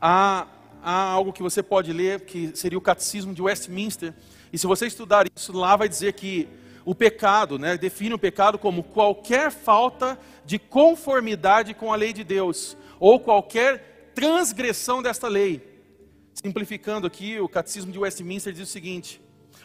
[0.01, 0.49] há,
[0.83, 4.13] há algo que você pode ler, que seria o Catecismo de Westminster,
[4.53, 6.49] E se você estudar isso lá, vai dizer que
[6.85, 12.25] o pecado, né, define o pecado como qualquer falta de conformidade com a lei de
[12.25, 15.83] Deus, ou qualquer transgressão desta lei.
[16.35, 19.21] Simplificando aqui, o Catecismo de Westminster diz o seguinte: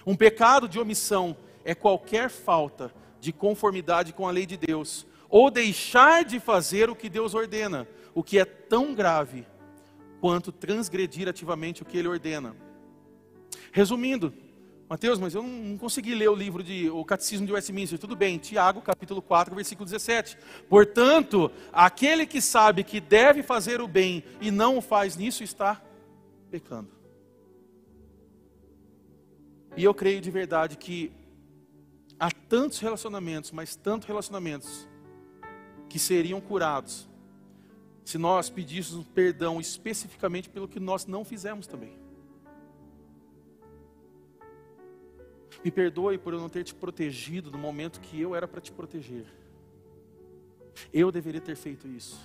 [0.05, 5.49] um pecado de omissão é qualquer falta de conformidade com a lei de Deus, ou
[5.49, 9.45] deixar de fazer o que Deus ordena, o que é tão grave
[10.21, 12.55] quanto transgredir ativamente o que Ele ordena.
[13.71, 14.33] Resumindo,
[14.89, 17.99] Mateus, mas eu não consegui ler o livro de o Catecismo de Westminster.
[17.99, 20.37] Tudo bem, Tiago, capítulo 4, versículo 17.
[20.69, 25.81] Portanto, aquele que sabe que deve fazer o bem e não o faz nisso está
[26.49, 26.89] pecando.
[29.75, 31.11] E eu creio de verdade que
[32.17, 34.87] há tantos relacionamentos, mas tantos relacionamentos
[35.89, 37.09] que seriam curados
[38.05, 42.06] se nós pedíssemos perdão especificamente pelo que nós não fizemos também.
[45.63, 48.71] Me perdoe por eu não ter te protegido no momento que eu era para te
[48.71, 49.25] proteger.
[50.93, 52.19] Eu deveria ter feito isso.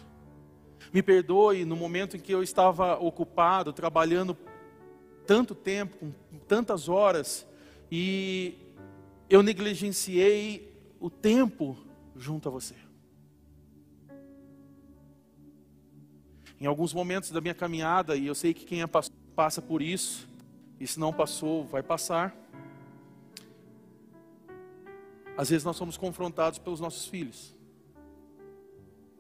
[0.93, 4.37] Me perdoe no momento em que eu estava ocupado, trabalhando
[5.27, 6.13] tanto tempo, com
[6.47, 7.47] tantas horas,
[7.91, 8.55] e
[9.31, 11.79] eu negligenciei o tempo
[12.15, 12.75] junto a você.
[16.61, 20.29] Em alguns momentos da minha caminhada, e eu sei que quem é passa por isso,
[20.79, 22.37] e se não passou, vai passar.
[25.37, 27.55] Às vezes nós somos confrontados pelos nossos filhos.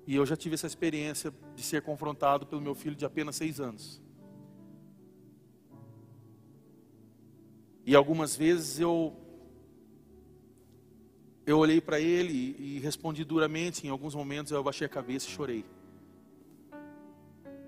[0.07, 3.61] E eu já tive essa experiência de ser confrontado pelo meu filho de apenas seis
[3.61, 4.01] anos.
[7.85, 9.17] E algumas vezes eu
[11.45, 13.87] eu olhei para ele e, e respondi duramente.
[13.87, 15.65] Em alguns momentos eu abaixei a cabeça e chorei.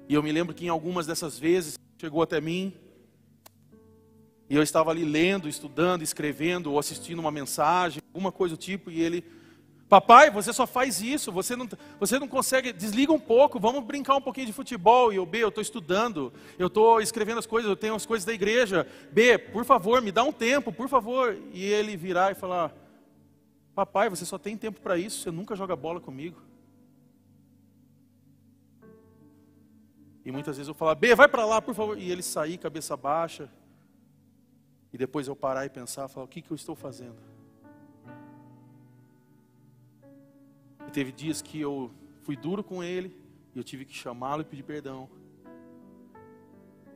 [0.09, 2.73] E eu me lembro que em algumas dessas vezes chegou até mim
[4.49, 8.91] e eu estava ali lendo, estudando, escrevendo ou assistindo uma mensagem, alguma coisa do tipo,
[8.91, 9.25] e ele,
[9.89, 11.67] papai, você só faz isso, você não,
[11.99, 15.13] você não consegue, desliga um pouco, vamos brincar um pouquinho de futebol.
[15.13, 18.27] E eu, B, eu estou estudando, eu estou escrevendo as coisas, eu tenho as coisas
[18.27, 18.87] da igreja.
[19.11, 21.39] B, por favor, me dá um tempo, por favor.
[21.53, 22.75] E ele virar e falar,
[23.75, 26.43] papai, você só tem tempo para isso, você nunca joga bola comigo.
[30.25, 31.99] E muitas vezes eu falo, B, vai para lá, por favor.
[31.99, 33.49] E ele sair, cabeça baixa.
[34.95, 37.17] E depois eu parar e pensar, falar, o que, que eu estou fazendo?
[40.87, 41.91] E teve dias que eu
[42.23, 43.13] fui duro com ele,
[43.53, 45.11] e eu tive que chamá-lo e pedir perdão.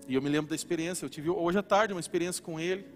[0.07, 2.87] E eu me lembro da experiência, eu tive hoje à tarde uma experiência com ele,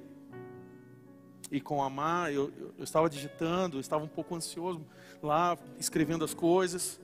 [1.51, 4.87] e com a Mar, eu, eu, eu estava digitando, eu estava um pouco ansioso
[5.21, 7.01] lá, escrevendo as coisas.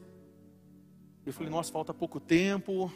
[1.26, 2.92] Eu falei, nossa, falta pouco tempo,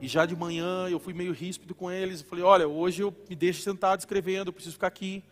[0.00, 2.22] e já de manhã eu fui meio ríspido com eles.
[2.22, 5.24] Falei, olha, hoje eu me deixo sentado escrevendo, eu preciso ficar aqui.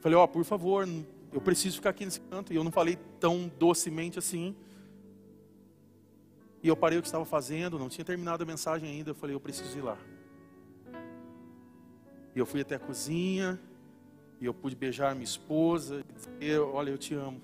[0.00, 0.86] Falei, ó, oh, por favor,
[1.32, 2.52] eu preciso ficar aqui nesse canto.
[2.52, 4.54] E eu não falei tão docemente assim.
[6.62, 9.10] E eu parei o que estava fazendo, não tinha terminado a mensagem ainda.
[9.10, 9.96] Eu falei, eu preciso ir lá.
[12.34, 13.58] E eu fui até a cozinha,
[14.40, 17.40] e eu pude beijar minha esposa, e dizer, olha, eu te amo.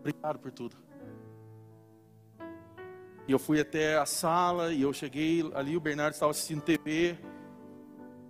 [0.00, 0.83] Obrigado por tudo.
[3.26, 7.16] E eu fui até a sala e eu cheguei ali, o Bernardo estava assistindo TV.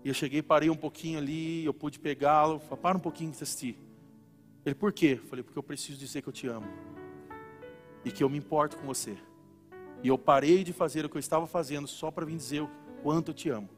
[0.05, 3.37] E eu cheguei, parei um pouquinho ali, eu pude pegá-lo, falei, para um pouquinho de
[3.43, 3.79] assistir.
[4.65, 5.21] Ele, por quê?
[5.29, 6.67] Falei, porque eu preciso dizer que eu te amo.
[8.05, 9.17] E que eu me importo com você.
[10.03, 12.71] E eu parei de fazer o que eu estava fazendo só para vir dizer o
[13.03, 13.69] quanto eu te amo.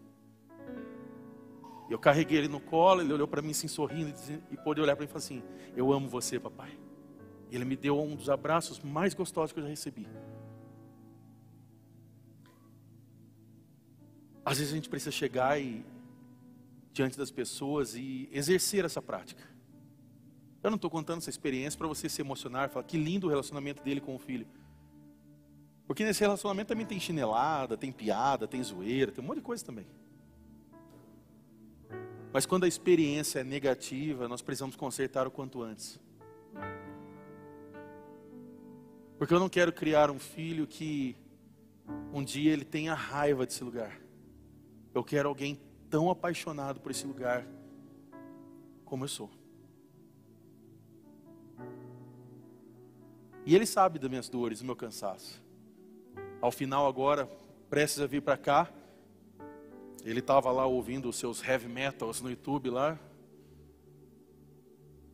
[1.88, 4.12] Eu carreguei ele no colo, ele olhou para mim assim sorrindo
[4.50, 5.42] e, pôde olhar para mim e falar assim:
[5.76, 6.76] Eu amo você, papai.
[7.50, 10.06] Ele me deu um dos abraços mais gostosos que eu já recebi.
[14.46, 15.84] Às vezes a gente precisa chegar e,
[16.92, 19.42] diante das pessoas e exercer essa prática.
[20.62, 23.82] Eu não estou contando essa experiência para você se emocionar, falar que lindo o relacionamento
[23.82, 24.46] dele com o filho.
[25.84, 29.64] Porque nesse relacionamento também tem chinelada, tem piada, tem zoeira, tem um monte de coisa
[29.64, 29.86] também.
[32.32, 35.98] Mas quando a experiência é negativa, nós precisamos consertar o quanto antes.
[39.18, 41.16] Porque eu não quero criar um filho que
[42.12, 44.05] um dia ele tenha raiva desse lugar.
[44.96, 47.46] Eu quero alguém tão apaixonado por esse lugar
[48.82, 49.30] como eu sou.
[53.44, 55.44] E ele sabe das minhas dores, do meu cansaço.
[56.40, 57.28] Ao final, agora,
[57.68, 58.72] prestes a vir para cá,
[60.02, 62.98] ele estava lá ouvindo os seus heavy metals no YouTube lá.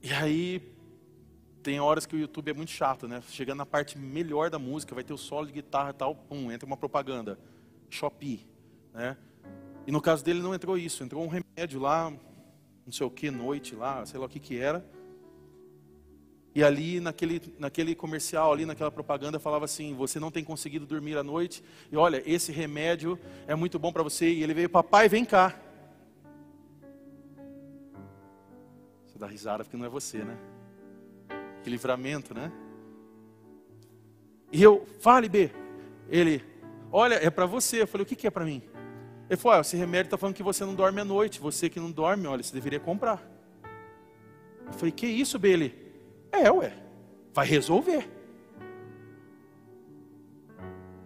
[0.00, 0.62] E aí,
[1.60, 3.20] tem horas que o YouTube é muito chato, né?
[3.30, 6.52] Chegando na parte melhor da música, vai ter o solo de guitarra e tal, pum,
[6.52, 7.36] entra uma propaganda.
[7.90, 8.46] Shopee,
[8.94, 9.16] né?
[9.86, 12.12] E no caso dele não entrou isso, entrou um remédio lá,
[12.84, 14.84] não sei o que, noite lá, sei lá o que que era.
[16.54, 21.16] E ali naquele, naquele comercial, ali naquela propaganda, falava assim: você não tem conseguido dormir
[21.16, 24.30] à noite, e olha, esse remédio é muito bom para você.
[24.30, 25.58] E ele veio, papai, vem cá.
[29.06, 30.36] Você dá risada porque não é você, né?
[31.62, 32.52] Que livramento, né?
[34.52, 35.50] E eu, fale, B.
[36.10, 36.44] Ele,
[36.90, 37.80] olha, é para você.
[37.80, 38.62] Eu falei, o que, que é para mim?
[39.32, 41.40] Ele falou, ah, esse remédio está falando que você não dorme à noite.
[41.40, 43.26] Você que não dorme, olha, você deveria comprar.
[44.66, 45.48] Eu falei, que isso, B?
[45.48, 45.94] Ele,
[46.30, 46.76] é, ué,
[47.32, 48.06] vai resolver.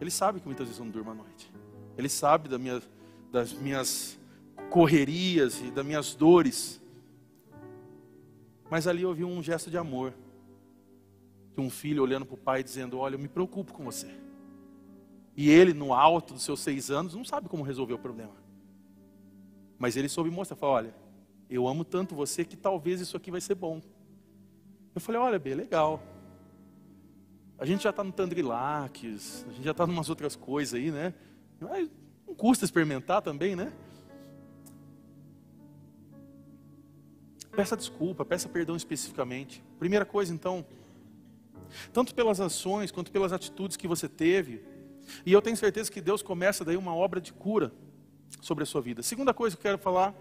[0.00, 1.52] Ele sabe que muitas vezes eu não durmo à noite.
[1.96, 2.82] Ele sabe da minha,
[3.30, 4.18] das minhas
[4.70, 6.82] correrias e das minhas dores.
[8.68, 10.12] Mas ali eu vi um gesto de amor.
[11.54, 14.25] De um filho olhando para o pai dizendo: Olha, eu me preocupo com você.
[15.36, 18.34] E ele, no alto dos seus seis anos, não sabe como resolver o problema.
[19.78, 20.94] Mas ele soube mostrar: falou, Olha,
[21.48, 23.80] eu amo tanto você que talvez isso aqui vai ser bom.
[24.94, 26.02] Eu falei, olha, B, legal.
[27.58, 30.90] A gente já está no Tandrilaques, a gente já está em umas outras coisas aí,
[30.90, 31.14] né?
[31.60, 31.88] Mas
[32.26, 33.72] não custa experimentar também, né?
[37.52, 39.62] Peça desculpa, peça perdão especificamente.
[39.78, 40.66] Primeira coisa, então,
[41.92, 44.62] tanto pelas ações quanto pelas atitudes que você teve,
[45.24, 47.72] e eu tenho certeza que Deus começa daí uma obra de cura
[48.40, 49.02] sobre a sua vida.
[49.02, 50.14] Segunda coisa que eu quero falar,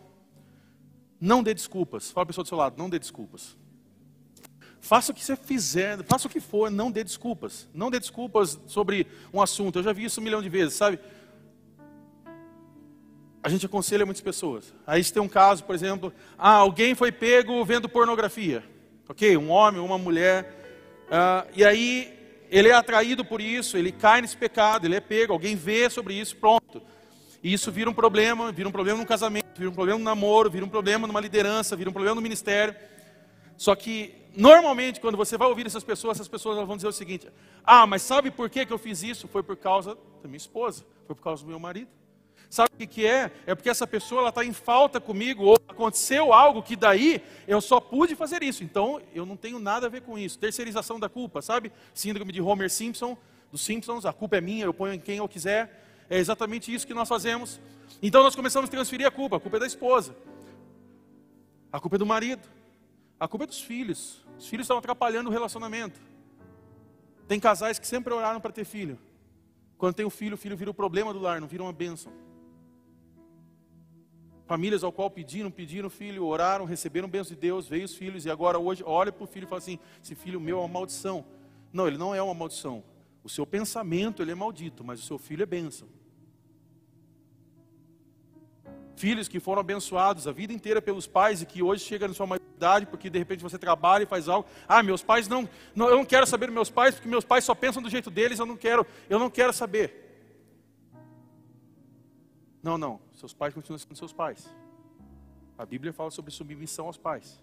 [1.19, 2.12] não dê desculpas.
[2.12, 3.58] Fala a pessoa do seu lado, não dê desculpas.
[4.80, 7.67] Faça o que você fizer, faça o que for, não dê desculpas.
[7.74, 9.80] Não dê desculpas sobre um assunto.
[9.80, 11.00] Eu já vi isso um milhão de vezes, sabe?
[13.41, 14.74] A gente aconselha muitas pessoas.
[14.86, 18.63] Aí tem um caso, por exemplo, ah, alguém foi pego vendo pornografia.
[19.08, 19.38] Ok?
[19.38, 21.06] Um homem, uma mulher.
[21.10, 22.14] Ah, e aí
[22.50, 26.14] ele é atraído por isso, ele cai nesse pecado, ele é pego, alguém vê sobre
[26.14, 26.82] isso, pronto.
[27.44, 30.50] E isso vira um problema, vira um problema no casamento, vira um problema no namoro,
[30.50, 32.76] vira um problema numa liderança, vira um problema no ministério.
[33.56, 37.28] Só que, normalmente, quando você vai ouvir essas pessoas, essas pessoas vão dizer o seguinte:
[37.64, 39.28] Ah, mas sabe por que, que eu fiz isso?
[39.28, 41.90] Foi por causa da minha esposa, foi por causa do meu marido.
[42.50, 43.32] Sabe o que, é?
[43.46, 47.80] É porque essa pessoa está em falta comigo, ou aconteceu algo que daí eu só
[47.80, 50.40] pude fazer isso, então eu não tenho nada a ver com isso.
[50.40, 51.72] Terceirização da culpa, sabe?
[51.94, 53.18] Síndrome de Homer Simpson,
[53.52, 56.06] dos Simpsons, a culpa é minha, eu ponho em quem eu quiser.
[56.10, 57.60] É exatamente isso que nós fazemos.
[58.02, 60.16] Então nós começamos a transferir a culpa, a culpa é da esposa,
[61.72, 62.48] a culpa é do marido,
[63.20, 64.24] a culpa é dos filhos.
[64.38, 66.00] Os filhos estão atrapalhando o relacionamento.
[67.28, 69.00] Tem casais que sempre oraram para ter filho.
[69.78, 71.74] Quando tem o um filho, o filho vira o problema do lar, não vira uma
[71.74, 72.12] bênção.
[74.46, 78.30] Famílias ao qual pediram, pediram filho, oraram, receberam bênção de Deus, veio os filhos, e
[78.30, 81.26] agora hoje olha para o filho e fala assim: esse filho meu é uma maldição.
[81.74, 82.84] Não, ele não é uma maldição.
[83.24, 85.88] O seu pensamento ele é maldito, mas o seu filho é bênção.
[88.96, 92.28] Filhos que foram abençoados a vida inteira pelos pais e que hoje chegam na sua
[92.28, 94.48] maioridade porque de repente você trabalha e faz algo.
[94.68, 97.56] Ah, meus pais não, não, eu não quero saber meus pais porque meus pais só
[97.56, 100.04] pensam do jeito deles, eu não quero, eu não quero saber.
[102.64, 104.49] Não, não, seus pais continuam sendo seus pais.
[105.58, 107.39] A Bíblia fala sobre submissão aos pais.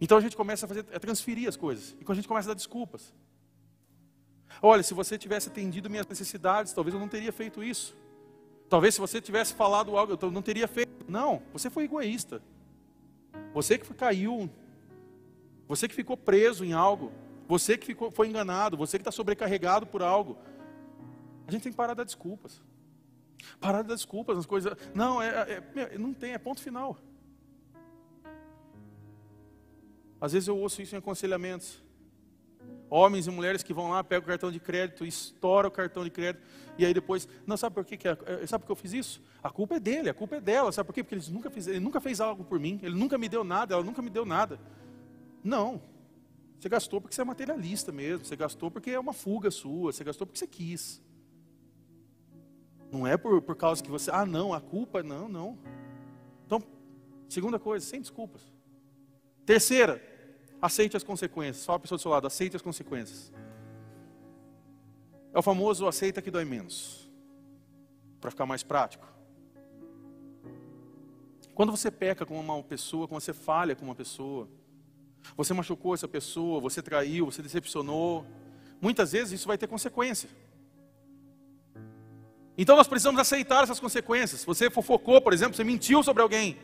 [0.00, 1.96] Então a gente começa a fazer, a transferir as coisas.
[2.00, 3.14] E a gente começa a dar desculpas.
[4.62, 7.96] Olha, se você tivesse atendido minhas necessidades, talvez eu não teria feito isso.
[8.68, 11.04] Talvez se você tivesse falado algo, eu não teria feito.
[11.08, 12.42] Não, você foi egoísta.
[13.52, 14.50] Você que caiu.
[15.68, 17.12] Você que ficou preso em algo.
[17.48, 18.76] Você que ficou, foi enganado.
[18.76, 20.36] Você que está sobrecarregado por algo.
[21.46, 22.60] A gente tem que parar de dar desculpas.
[23.60, 24.76] Parar de dar desculpas nas coisas.
[24.94, 26.98] Não, é, é, não tem, é ponto final.
[30.20, 31.82] Às vezes eu ouço isso em aconselhamentos.
[32.88, 36.10] Homens e mulheres que vão lá, pegam o cartão de crédito, estouram o cartão de
[36.10, 36.44] crédito,
[36.78, 38.92] e aí depois, não sabe por que, que é, é, sabe por que eu fiz
[38.92, 39.22] isso?
[39.42, 41.02] A culpa é dele, a culpa é dela, sabe por quê?
[41.02, 43.74] Porque ele nunca, fez, ele nunca fez algo por mim, ele nunca me deu nada,
[43.74, 44.60] ela nunca me deu nada.
[45.42, 45.82] Não.
[46.60, 50.04] Você gastou porque você é materialista mesmo, você gastou porque é uma fuga sua, você
[50.04, 51.02] gastou porque você quis.
[52.90, 55.58] Não é por, por causa que você, ah não, a culpa, não, não.
[56.46, 56.62] Então,
[57.28, 58.42] segunda coisa, sem desculpas.
[59.44, 60.00] Terceira,
[60.60, 61.64] Aceite as consequências.
[61.64, 63.32] Fala a pessoa do seu lado, aceite as consequências.
[65.32, 67.10] É o famoso aceita que dói menos.
[68.20, 69.06] Para ficar mais prático.
[71.54, 74.48] Quando você peca com uma pessoa, quando você falha com uma pessoa,
[75.36, 78.26] você machucou essa pessoa, você traiu, você decepcionou,
[78.80, 80.28] muitas vezes isso vai ter consequência.
[82.58, 84.44] Então nós precisamos aceitar essas consequências.
[84.44, 86.56] Você fofocou, por exemplo, você mentiu sobre alguém.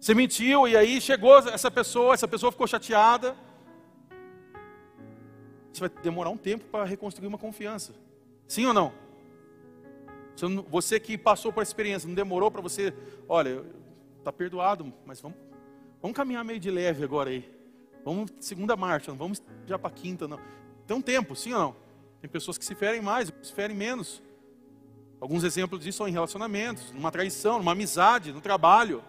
[0.00, 3.36] Você mentiu e aí chegou essa pessoa, essa pessoa ficou chateada.
[5.72, 7.94] Você vai demorar um tempo para reconstruir uma confiança.
[8.48, 8.92] Sim ou não?
[10.70, 12.92] Você que passou por essa experiência, não demorou para você,
[13.28, 13.64] olha,
[14.18, 15.38] está perdoado, mas vamos,
[16.00, 17.48] vamos caminhar meio de leve agora aí.
[18.04, 20.40] Vamos segunda marcha, não vamos já para quinta, não.
[20.86, 21.76] Tem um tempo, sim ou não?
[22.20, 24.22] Tem pessoas que se ferem mais, se ferem menos.
[25.22, 29.04] Alguns exemplos disso são em relacionamentos, numa traição, numa amizade, no trabalho.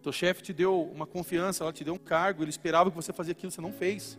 [0.00, 3.12] Teu chefe te deu uma confiança, ela te deu um cargo, ele esperava que você
[3.12, 4.16] fazia aquilo, você não fez.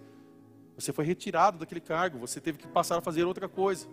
[0.76, 3.88] Você foi retirado daquele cargo, você teve que passar a fazer outra coisa.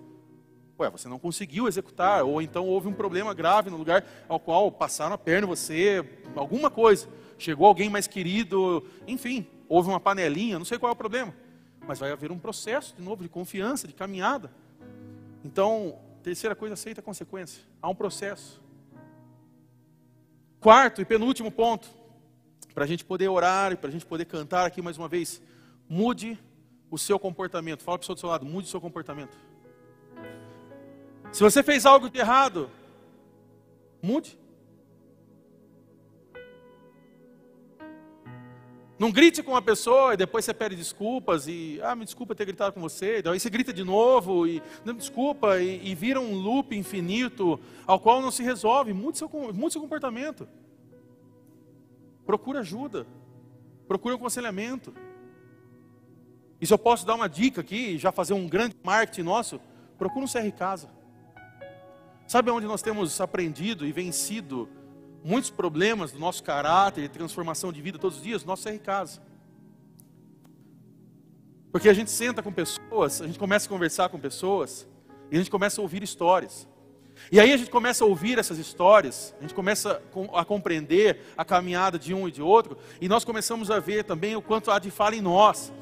[0.76, 4.72] Ué, você não conseguiu executar, ou então houve um problema grave no lugar ao qual
[4.72, 6.04] passaram a perna você,
[6.34, 7.08] alguma coisa.
[7.38, 11.32] Chegou alguém mais querido, enfim, houve uma panelinha, não sei qual é o problema.
[11.86, 14.50] Mas vai haver um processo de novo de confiança, de caminhada.
[15.44, 17.62] Então, terceira coisa, aceita a consequência.
[17.82, 18.62] Há um processo.
[20.58, 21.86] Quarto e penúltimo ponto,
[22.74, 25.42] para a gente poder orar e para a gente poder cantar aqui mais uma vez,
[25.86, 26.42] mude
[26.90, 27.82] o seu comportamento.
[27.82, 29.36] Fala para o do seu lado, mude o seu comportamento.
[31.30, 32.70] Se você fez algo de errado,
[34.02, 34.38] mude.
[38.98, 42.44] Não grite com uma pessoa e depois você pede desculpas e, ah, me desculpa ter
[42.44, 43.20] gritado com você.
[43.20, 47.98] Daí você grita de novo e, não, desculpa, e, e vira um loop infinito ao
[47.98, 48.92] qual não se resolve.
[48.92, 50.46] Mude seu, mude seu comportamento.
[52.24, 53.04] Procura ajuda.
[53.88, 54.94] Procura um aconselhamento.
[56.60, 59.60] E se eu posso dar uma dica aqui, já fazer um grande marketing nosso,
[59.98, 60.88] procura um CR Casa.
[62.28, 64.68] Sabe onde nós temos aprendido e vencido
[65.24, 68.44] muitos problemas do nosso caráter e transformação de vida todos os dias?
[68.44, 69.22] Nosso CR Casa.
[71.72, 74.86] Porque a gente senta com pessoas, a gente começa a conversar com pessoas,
[75.30, 76.68] e a gente começa a ouvir histórias.
[77.32, 80.00] E aí a gente começa a ouvir essas histórias, a gente começa
[80.34, 84.36] a compreender a caminhada de um e de outro, e nós começamos a ver também
[84.36, 85.72] o quanto há de fala em nós.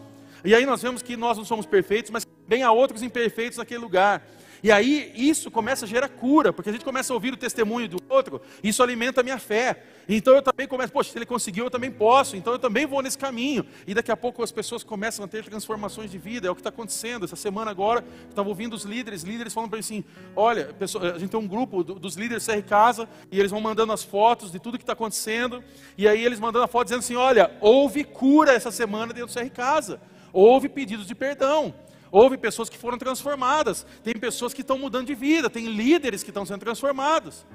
[0.45, 3.80] E aí nós vemos que nós não somos perfeitos, mas também há outros imperfeitos naquele
[3.80, 4.26] lugar.
[4.63, 7.89] E aí isso começa a gerar cura, porque a gente começa a ouvir o testemunho
[7.89, 9.83] do outro, isso alimenta a minha fé.
[10.09, 13.03] Então eu também começo, poxa, se ele conseguiu, eu também posso, então eu também vou
[13.03, 13.67] nesse caminho.
[13.87, 16.61] E daqui a pouco as pessoas começam a ter transformações de vida, é o que
[16.61, 17.25] está acontecendo.
[17.25, 20.05] Essa semana agora, estava ouvindo os líderes, líderes falando para mim assim:
[20.37, 24.05] olha, a gente tem um grupo dos líderes CR Casa, e eles vão mandando as
[24.05, 25.63] fotos de tudo que está acontecendo,
[25.99, 29.41] e aí eles mandando a foto dizendo assim: olha, houve cura essa semana dentro do
[29.41, 30.01] CR Casa,
[30.33, 31.75] houve pedidos de perdão.
[32.13, 36.29] Houve pessoas que foram transformadas, tem pessoas que estão mudando de vida, tem líderes que
[36.29, 37.47] estão sendo transformados.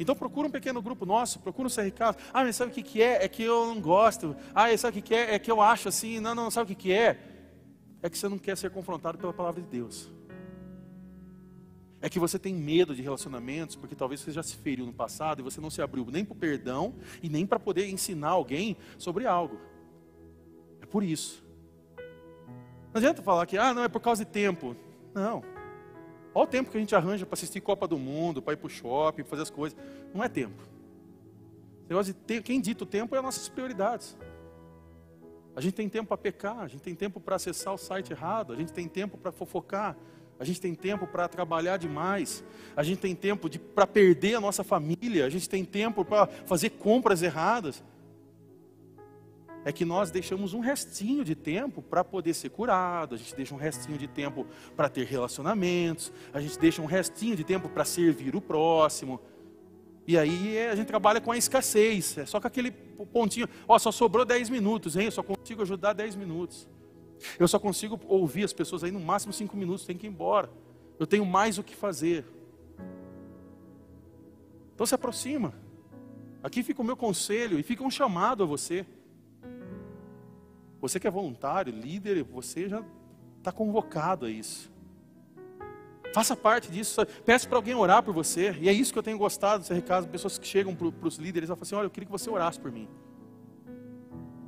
[0.00, 2.16] Então procura um pequeno grupo nosso, procura um CRK.
[2.34, 3.24] Ah, mas sabe o que, que é?
[3.24, 4.34] É que eu não gosto.
[4.52, 5.36] Ah, sabe o que, que é?
[5.36, 6.18] É que eu acho assim.
[6.18, 7.20] Não, não, sabe o que, que é?
[8.02, 10.10] É que você não quer ser confrontado pela palavra de Deus.
[12.00, 15.38] É que você tem medo de relacionamentos, porque talvez você já se feriu no passado
[15.38, 18.76] e você não se abriu nem para o perdão e nem para poder ensinar alguém
[18.98, 19.75] sobre algo.
[20.86, 21.44] É por isso.
[21.98, 24.76] Não adianta falar que, ah, não, é por causa de tempo.
[25.12, 25.42] Não.
[26.32, 28.66] Olha o tempo que a gente arranja para assistir Copa do Mundo, para ir para
[28.66, 29.78] o shopping, fazer as coisas.
[30.14, 30.62] Não é tempo.
[32.44, 34.16] Quem dita o tempo é as nossas prioridades.
[35.54, 38.52] A gente tem tempo para pecar, a gente tem tempo para acessar o site errado,
[38.52, 39.96] a gente tem tempo para fofocar,
[40.38, 42.44] a gente tem tempo para trabalhar demais,
[42.76, 46.70] a gente tem tempo para perder a nossa família, a gente tem tempo para fazer
[46.70, 47.82] compras erradas
[49.66, 53.52] é que nós deixamos um restinho de tempo para poder ser curado, a gente deixa
[53.52, 54.46] um restinho de tempo
[54.76, 59.20] para ter relacionamentos, a gente deixa um restinho de tempo para servir o próximo.
[60.06, 62.70] E aí é, a gente trabalha com a escassez, é só com aquele
[63.12, 65.06] pontinho, ó, só sobrou 10 minutos, hein?
[65.06, 66.68] Eu só consigo ajudar 10 minutos.
[67.36, 70.48] Eu só consigo ouvir as pessoas aí no máximo 5 minutos, tem que ir embora.
[70.96, 72.24] Eu tenho mais o que fazer.
[74.76, 75.52] Então se aproxima.
[76.40, 78.86] Aqui fica o meu conselho e fica um chamado a você.
[80.86, 82.80] Você que é voluntário, líder, você já
[83.38, 84.70] está convocado a isso.
[86.14, 87.04] Faça parte disso.
[87.24, 88.56] Peça para alguém orar por você.
[88.60, 90.06] E é isso que eu tenho gostado desse recado.
[90.06, 92.60] Pessoas que chegam para os líderes e falam assim: Olha, eu queria que você orasse
[92.60, 92.88] por mim.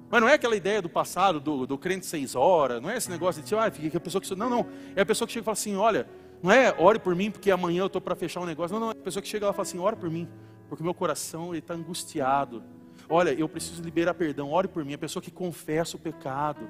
[0.08, 3.10] Mas não é aquela ideia do passado, do, do crente seis horas, não é esse
[3.10, 4.32] negócio de ah, que a pessoa que.
[4.36, 4.64] Não, não.
[4.94, 6.08] É a pessoa que chega e fala assim: Olha,
[6.40, 8.78] não é ore por mim porque amanhã eu estou para fechar um negócio.
[8.78, 8.90] Não, não.
[8.90, 10.28] É a pessoa que chega e fala assim: Ore por mim,
[10.68, 12.62] porque meu coração está angustiado
[13.08, 14.94] Olha, eu preciso liberar perdão, ore por mim.
[14.94, 16.68] A pessoa que confessa o pecado.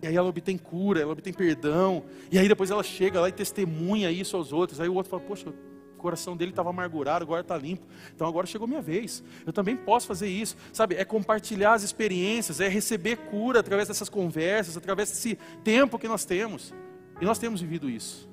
[0.00, 2.04] E aí ela obtém cura, ela obtém perdão.
[2.30, 4.80] E aí depois ela chega lá e testemunha isso aos outros.
[4.80, 7.86] Aí o outro fala, poxa, o coração dele estava amargurado, agora está limpo.
[8.14, 9.22] Então agora chegou minha vez.
[9.44, 10.56] Eu também posso fazer isso.
[10.72, 16.06] Sabe, é compartilhar as experiências, é receber cura através dessas conversas, através desse tempo que
[16.06, 16.72] nós temos.
[17.20, 18.28] E nós temos vivido isso.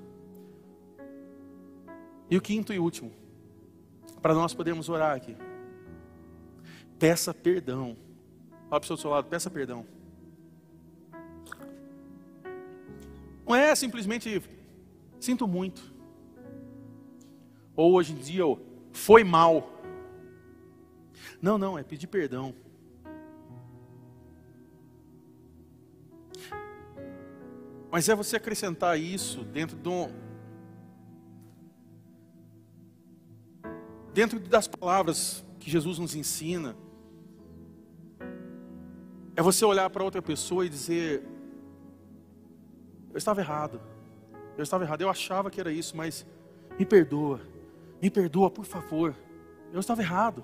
[2.30, 3.12] E o quinto e último,
[4.22, 5.36] para nós podermos orar aqui.
[7.04, 7.98] Peça perdão.
[8.70, 9.86] Fala para o seu lado, peça perdão.
[13.46, 14.42] Não é simplesmente
[15.20, 15.94] sinto muito.
[17.76, 18.46] Ou hoje em dia,
[18.94, 19.70] foi mal.
[21.42, 22.56] Não, não, é pedir perdão.
[27.92, 30.10] Mas é você acrescentar isso dentro de um,
[34.14, 36.82] dentro das palavras que Jesus nos ensina.
[39.36, 41.24] É você olhar para outra pessoa e dizer:
[43.12, 43.82] Eu estava errado.
[44.58, 45.02] Eu estava errado.
[45.02, 46.26] Eu achava que era isso, mas
[46.78, 47.42] me perdoa.
[48.02, 49.16] Me perdoa, por favor.
[49.72, 50.44] Eu estava errado.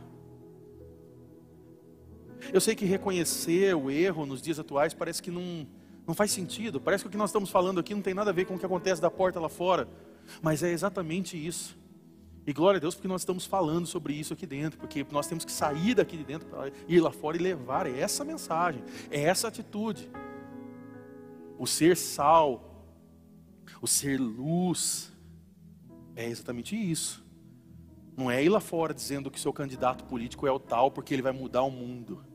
[2.52, 5.68] Eu sei que reconhecer o erro nos dias atuais parece que não,
[6.08, 6.80] não faz sentido.
[6.80, 8.60] Parece que o que nós estamos falando aqui não tem nada a ver com o
[8.60, 9.88] que acontece da porta lá fora.
[10.42, 11.78] Mas é exatamente isso.
[12.50, 15.46] E glória a Deus porque nós estamos falando sobre isso aqui dentro, porque nós temos
[15.46, 20.10] que sair daqui de dentro para ir lá fora e levar essa mensagem, essa atitude.
[21.60, 22.84] O ser sal,
[23.80, 25.14] o ser luz,
[26.16, 27.24] é exatamente isso.
[28.18, 31.14] Não é ir lá fora dizendo que o seu candidato político é o tal porque
[31.14, 32.26] ele vai mudar o mundo.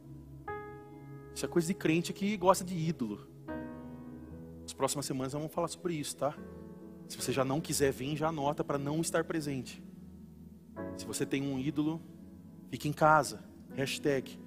[1.34, 3.26] Isso é coisa de crente que gosta de ídolo.
[4.62, 6.32] Nas próximas semanas vamos falar sobre isso, tá?
[7.08, 9.82] Se você já não quiser vir, já anota para não estar presente.
[10.96, 12.00] Se você tem um ídolo,
[12.70, 13.42] fique em casa.
[13.74, 14.38] Hashtag.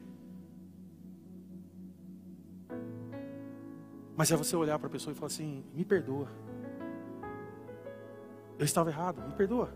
[4.16, 6.28] Mas é você olhar para a pessoa e falar assim: me perdoa.
[8.58, 9.72] Eu estava errado, me perdoa.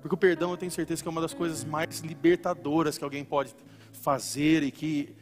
[0.00, 3.24] Porque o perdão eu tenho certeza que é uma das coisas mais libertadoras que alguém
[3.24, 3.54] pode
[3.92, 5.14] fazer e que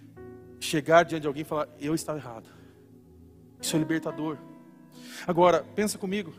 [0.60, 2.48] chegar diante de alguém e falar: eu estava errado.
[3.60, 4.38] Isso é libertador.
[5.26, 6.32] Agora, pensa comigo.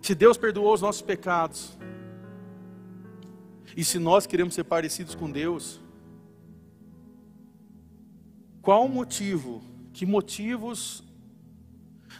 [0.00, 1.78] Se Deus perdoou os nossos pecados,
[3.76, 5.80] e se nós queremos ser parecidos com Deus,
[8.62, 11.02] qual o motivo, que motivos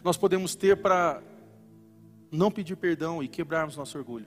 [0.02, 1.22] nós podemos ter para
[2.30, 4.26] não pedir perdão e quebrarmos nosso orgulho?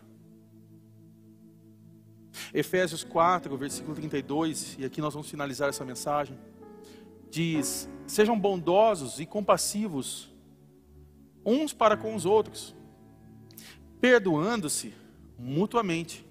[2.54, 6.38] Efésios 4, versículo 32, e aqui nós vamos finalizar essa mensagem,
[7.30, 10.30] diz: Sejam bondosos e compassivos
[11.46, 12.76] uns para com os outros
[14.02, 14.94] perdoando-se
[15.38, 16.26] mutuamente,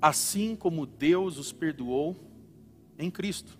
[0.00, 2.14] assim como Deus os perdoou
[2.98, 3.58] em Cristo.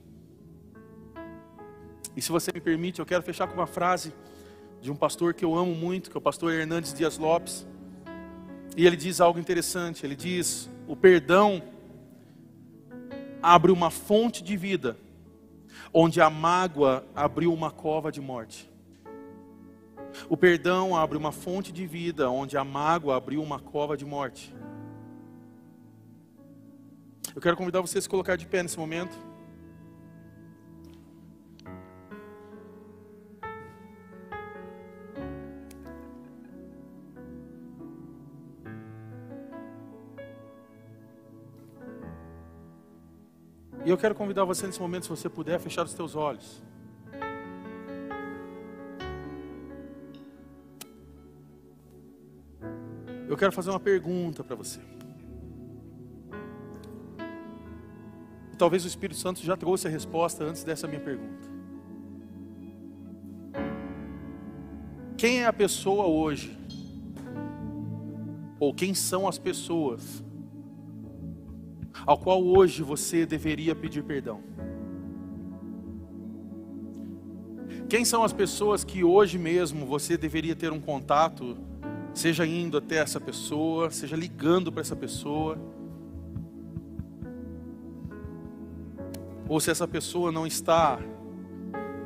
[2.14, 4.12] E se você me permite, eu quero fechar com uma frase
[4.82, 7.66] de um pastor que eu amo muito, que é o pastor Hernandes Dias Lopes.
[8.76, 11.62] E ele diz algo interessante, ele diz: "O perdão
[13.42, 14.98] abre uma fonte de vida,
[15.92, 18.75] onde a mágoa abriu uma cova de morte."
[20.28, 24.54] O perdão abre uma fonte de vida, onde a mágoa abriu uma cova de morte.
[27.34, 29.14] Eu quero convidar você a se colocar de pé nesse momento.
[43.84, 46.60] E eu quero convidar você nesse momento, se você puder, a fechar os teus olhos.
[53.28, 54.80] Eu quero fazer uma pergunta para você.
[58.56, 61.48] Talvez o Espírito Santo já trouxe a resposta antes dessa minha pergunta.
[65.16, 66.56] Quem é a pessoa hoje?
[68.58, 70.24] Ou quem são as pessoas
[72.06, 74.40] ao qual hoje você deveria pedir perdão?
[77.88, 81.56] Quem são as pessoas que hoje mesmo você deveria ter um contato
[82.16, 85.58] Seja indo até essa pessoa, seja ligando para essa pessoa.
[89.46, 90.98] Ou se essa pessoa não está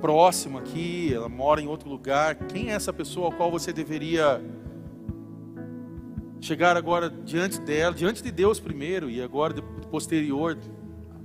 [0.01, 4.43] próxima aqui, ela mora em outro lugar, quem é essa pessoa ao qual você deveria
[6.41, 10.59] chegar agora diante dela, diante de Deus primeiro e agora posterior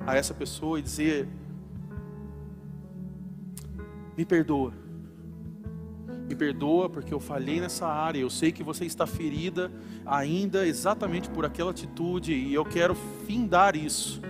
[0.02, 1.28] a essa pessoa e dizer:
[4.16, 4.85] Me perdoa.
[6.28, 8.20] Me perdoa porque eu falhei nessa área.
[8.20, 9.72] Eu sei que você está ferida
[10.06, 12.96] ainda exatamente por aquela atitude e eu quero
[13.28, 14.22] findar isso.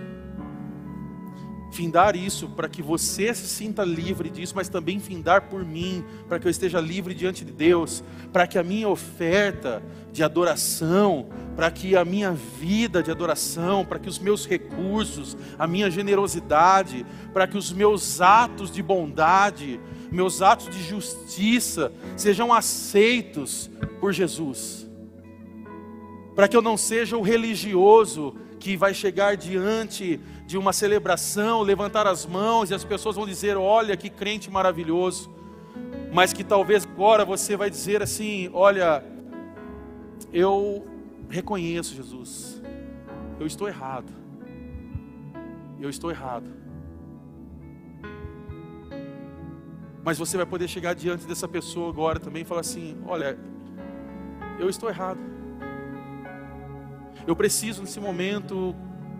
[1.72, 6.38] Findar isso para que você se sinta livre disso, mas também findar por mim, para
[6.38, 11.70] que eu esteja livre diante de Deus, para que a minha oferta de adoração, para
[11.70, 17.46] que a minha vida de adoração, para que os meus recursos, a minha generosidade, para
[17.46, 19.78] que os meus atos de bondade,
[20.16, 24.86] meus atos de justiça sejam aceitos por Jesus.
[26.34, 32.06] Para que eu não seja o religioso que vai chegar diante de uma celebração, levantar
[32.06, 35.30] as mãos e as pessoas vão dizer: Olha que crente maravilhoso.
[36.12, 39.04] mas que talvez agora você vai dizer assim: Olha,
[40.32, 40.86] eu
[41.28, 42.62] reconheço, Jesus,
[43.38, 44.12] eu estou errado,
[45.78, 46.65] eu estou errado.
[50.06, 53.36] Mas você vai poder chegar diante dessa pessoa agora também e falar assim: Olha,
[54.56, 55.18] eu estou errado.
[57.26, 58.72] Eu preciso nesse momento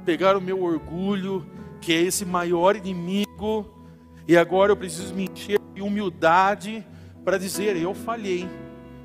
[0.04, 1.44] pegar o meu orgulho,
[1.80, 3.68] que é esse maior inimigo,
[4.28, 6.86] e agora eu preciso me encher de humildade
[7.24, 8.48] para dizer: eu falhei,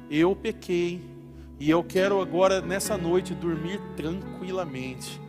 [0.08, 1.02] eu pequei,
[1.60, 5.20] e eu quero agora nessa noite dormir tranquilamente.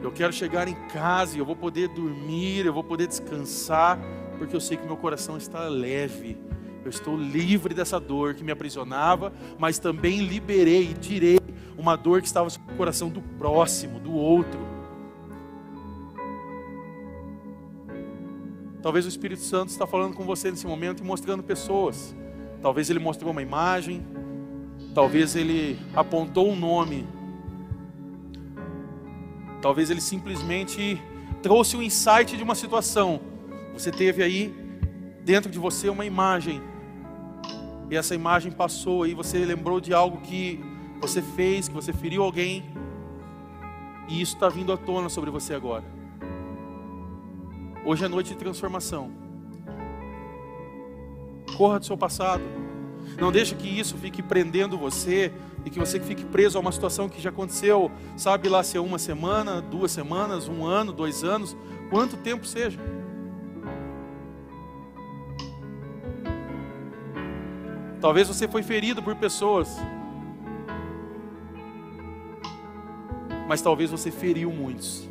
[0.00, 3.98] Eu quero chegar em casa e eu vou poder dormir, eu vou poder descansar,
[4.40, 6.34] porque eu sei que meu coração está leve.
[6.82, 11.38] Eu estou livre dessa dor que me aprisionava, mas também liberei e tirei
[11.76, 14.58] uma dor que estava no coração do próximo, do outro.
[18.82, 22.16] Talvez o Espírito Santo está falando com você nesse momento e mostrando pessoas.
[22.62, 24.02] Talvez ele mostrou uma imagem,
[24.94, 27.06] talvez ele apontou um nome,
[29.60, 30.98] talvez ele simplesmente
[31.42, 33.29] trouxe um insight de uma situação.
[33.72, 34.54] Você teve aí
[35.24, 36.60] dentro de você uma imagem,
[37.90, 40.60] e essa imagem passou, e você lembrou de algo que
[41.00, 42.64] você fez, que você feriu alguém,
[44.08, 45.84] e isso está vindo à tona sobre você agora.
[47.84, 49.10] Hoje é noite de transformação.
[51.56, 52.42] Corra do seu passado.
[53.18, 55.32] Não deixe que isso fique prendendo você
[55.64, 58.80] e que você fique preso a uma situação que já aconteceu, sabe lá se é
[58.80, 61.56] uma semana, duas semanas, um ano, dois anos,
[61.90, 62.78] quanto tempo seja.
[68.00, 69.76] Talvez você foi ferido por pessoas,
[73.46, 75.06] mas talvez você feriu muitos.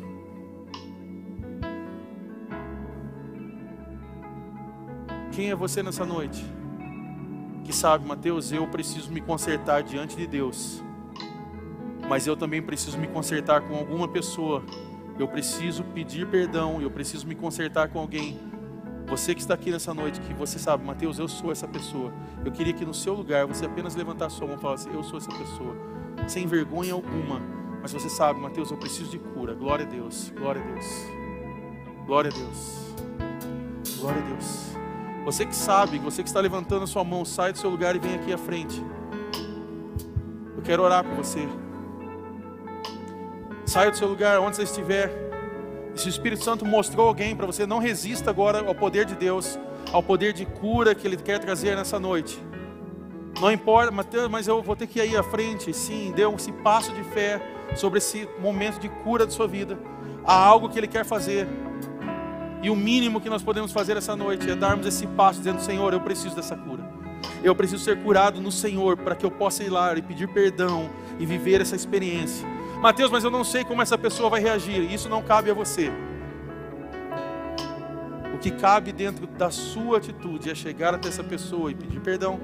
[5.30, 6.44] Quem é você nessa noite?
[7.64, 10.82] Que sabe, Mateus, eu preciso me consertar diante de Deus,
[12.08, 14.64] mas eu também preciso me consertar com alguma pessoa.
[15.16, 18.49] Eu preciso pedir perdão, eu preciso me consertar com alguém.
[19.10, 22.12] Você que está aqui nessa noite, que você sabe, Mateus, eu sou essa pessoa.
[22.44, 25.02] Eu queria que no seu lugar você apenas levantasse a sua mão e falasse, eu
[25.02, 25.74] sou essa pessoa,
[26.28, 27.42] sem vergonha alguma.
[27.82, 29.52] Mas você sabe, Mateus, eu preciso de cura.
[29.52, 30.86] Glória a Deus, glória a Deus,
[32.06, 32.94] glória a Deus,
[33.98, 34.76] glória a Deus.
[35.24, 37.98] Você que sabe, você que está levantando a sua mão, sai do seu lugar e
[37.98, 38.80] vem aqui à frente.
[40.56, 41.48] Eu quero orar por você.
[43.66, 45.29] Saia do seu lugar, onde você estiver.
[46.00, 49.58] Se o Espírito Santo mostrou alguém para você, não resista agora ao poder de Deus,
[49.92, 52.42] ao poder de cura que Ele quer trazer nessa noite.
[53.38, 55.74] Não importa, Mateus, mas eu vou ter que ir à frente.
[55.74, 57.38] Sim, dê esse passo de fé
[57.76, 59.78] sobre esse momento de cura da sua vida.
[60.24, 61.46] Há algo que Ele quer fazer.
[62.62, 65.92] E o mínimo que nós podemos fazer essa noite é darmos esse passo, dizendo: Senhor,
[65.92, 66.82] eu preciso dessa cura.
[67.44, 70.88] Eu preciso ser curado no Senhor para que eu possa ir lá e pedir perdão
[71.18, 72.48] e viver essa experiência.
[72.80, 74.90] Mateus, mas eu não sei como essa pessoa vai reagir.
[74.90, 75.92] Isso não cabe a você.
[78.34, 82.40] O que cabe dentro da sua atitude é chegar até essa pessoa e pedir perdão.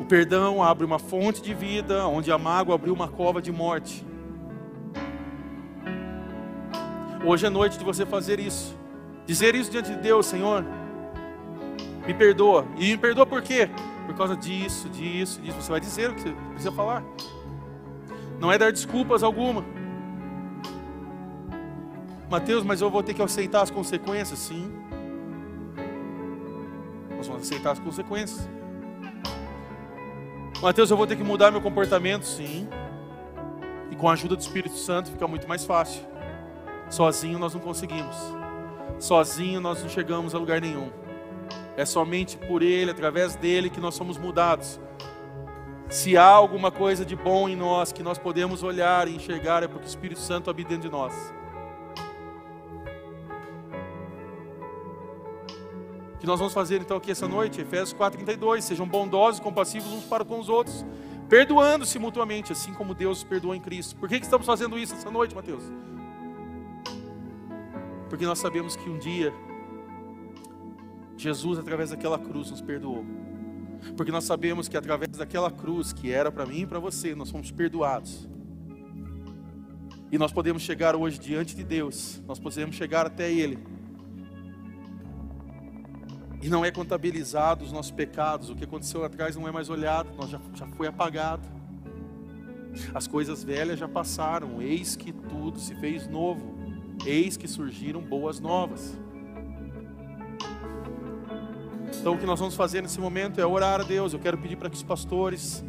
[0.00, 4.02] O perdão abre uma fonte de vida, onde a mágoa abriu uma cova de morte.
[7.22, 8.74] Hoje é noite de você fazer isso.
[9.26, 10.64] Dizer isso diante de Deus, Senhor.
[12.06, 12.66] Me perdoa.
[12.78, 13.68] E me perdoa por quê?
[14.06, 15.60] Por causa disso, disso, disso.
[15.60, 17.04] Você vai dizer o que você precisa falar.
[18.40, 19.64] Não é dar desculpas alguma.
[22.30, 24.38] Mateus, mas eu vou ter que aceitar as consequências?
[24.38, 24.72] Sim.
[27.16, 28.48] Nós vamos aceitar as consequências.
[30.62, 32.24] Mateus, eu vou ter que mudar meu comportamento?
[32.24, 32.66] Sim.
[33.90, 36.02] E com a ajuda do Espírito Santo fica muito mais fácil.
[36.88, 38.16] Sozinho nós não conseguimos.
[38.98, 40.90] Sozinho nós não chegamos a lugar nenhum.
[41.76, 44.80] É somente por Ele, através dele, que nós somos mudados.
[45.90, 49.66] Se há alguma coisa de bom em nós que nós podemos olhar e enxergar, é
[49.66, 51.12] porque o Espírito Santo habita dentro de nós.
[56.14, 57.60] O que nós vamos fazer então aqui essa noite?
[57.60, 58.60] Efésios 4,32.
[58.60, 60.86] Sejam bondosos, compassivos uns para com os outros,
[61.28, 63.96] perdoando-se mutuamente, assim como Deus perdoou em Cristo.
[63.96, 65.64] Por que, que estamos fazendo isso essa noite, Mateus?
[68.08, 69.34] Porque nós sabemos que um dia
[71.16, 73.04] Jesus, através daquela cruz, nos perdoou.
[73.96, 77.30] Porque nós sabemos que através daquela cruz, que era para mim e para você, nós
[77.30, 78.28] fomos perdoados.
[80.10, 83.58] E nós podemos chegar hoje diante de Deus, nós podemos chegar até Ele.
[86.42, 90.08] E não é contabilizado os nossos pecados, o que aconteceu atrás não é mais olhado,
[90.16, 91.46] nós já, já foi apagado.
[92.94, 96.60] As coisas velhas já passaram, eis que tudo se fez novo
[97.06, 98.98] eis que surgiram boas novas.
[101.98, 104.12] Então, o que nós vamos fazer nesse momento é orar a Deus.
[104.12, 105.64] Eu quero pedir para que os pastores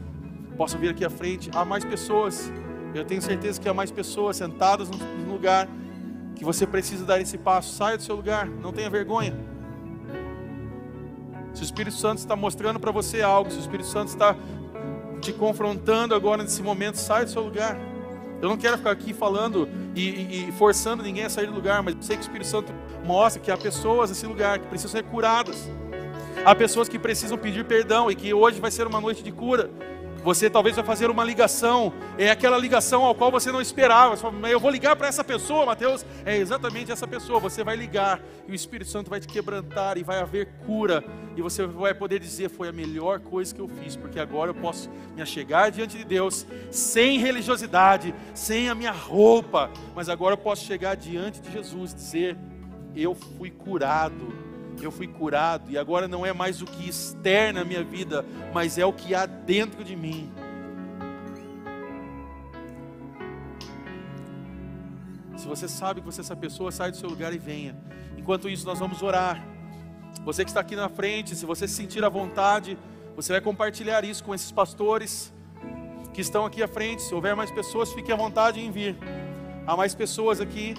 [0.58, 1.50] possam vir aqui à frente.
[1.54, 2.52] Há mais pessoas,
[2.94, 5.68] eu tenho certeza que há mais pessoas sentadas no lugar
[6.36, 7.76] que você precisa dar esse passo.
[7.76, 9.36] Saia do seu lugar, não tenha vergonha.
[11.54, 14.36] Se o Espírito Santo está mostrando para você algo, se o Espírito Santo está
[15.20, 17.78] te confrontando agora nesse momento, saia do seu lugar.
[18.42, 21.84] Eu não quero ficar aqui falando e, e, e, forçando ninguém a sair do lugar,
[21.84, 22.74] mas eu sei que o Espírito Santo
[23.06, 25.70] mostra que há pessoas nesse lugar que precisam ser curadas.
[26.44, 29.70] Há pessoas que precisam pedir perdão e que hoje vai ser uma noite de cura.
[30.24, 34.16] Você talvez vai fazer uma ligação, é aquela ligação ao qual você não esperava.
[34.16, 36.04] Você fala, eu vou ligar para essa pessoa, Mateus.
[36.26, 37.40] É exatamente essa pessoa.
[37.40, 41.04] Você vai ligar e o Espírito Santo vai te quebrantar e vai haver cura.
[41.36, 44.56] E você vai poder dizer: Foi a melhor coisa que eu fiz, porque agora eu
[44.56, 50.40] posso me achegar diante de Deus sem religiosidade, sem a minha roupa, mas agora eu
[50.40, 52.38] posso chegar diante de Jesus e dizer:
[52.96, 54.51] Eu fui curado
[54.86, 58.78] eu fui curado e agora não é mais o que externa a minha vida, mas
[58.78, 60.32] é o que há dentro de mim.
[65.38, 67.76] Se você sabe que você é essa pessoa, sai do seu lugar e venha.
[68.16, 69.44] Enquanto isso, nós vamos orar.
[70.24, 72.78] Você que está aqui na frente, se você se sentir à vontade,
[73.16, 75.34] você vai compartilhar isso com esses pastores
[76.14, 77.02] que estão aqui à frente.
[77.02, 78.96] Se houver mais pessoas, fique à vontade em vir.
[79.66, 80.76] Há mais pessoas aqui.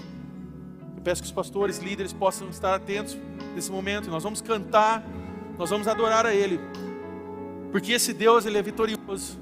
[1.03, 3.19] Eu peço que os pastores, líderes possam estar atentos
[3.57, 4.09] nesse momento.
[4.09, 5.05] Nós vamos cantar,
[5.59, 6.61] nós vamos adorar a Ele,
[7.73, 9.37] porque esse Deus ele é vitorioso.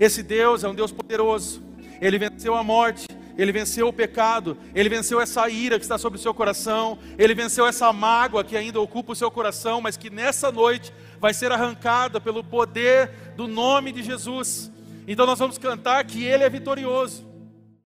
[0.00, 1.62] Esse Deus é um Deus poderoso.
[2.00, 6.18] Ele venceu a morte, ele venceu o pecado, ele venceu essa ira que está sobre
[6.18, 10.08] o seu coração, ele venceu essa mágoa que ainda ocupa o seu coração, mas que
[10.08, 14.72] nessa noite vai ser arrancada pelo poder do nome de Jesus.
[15.06, 17.27] Então nós vamos cantar que ele é vitorioso.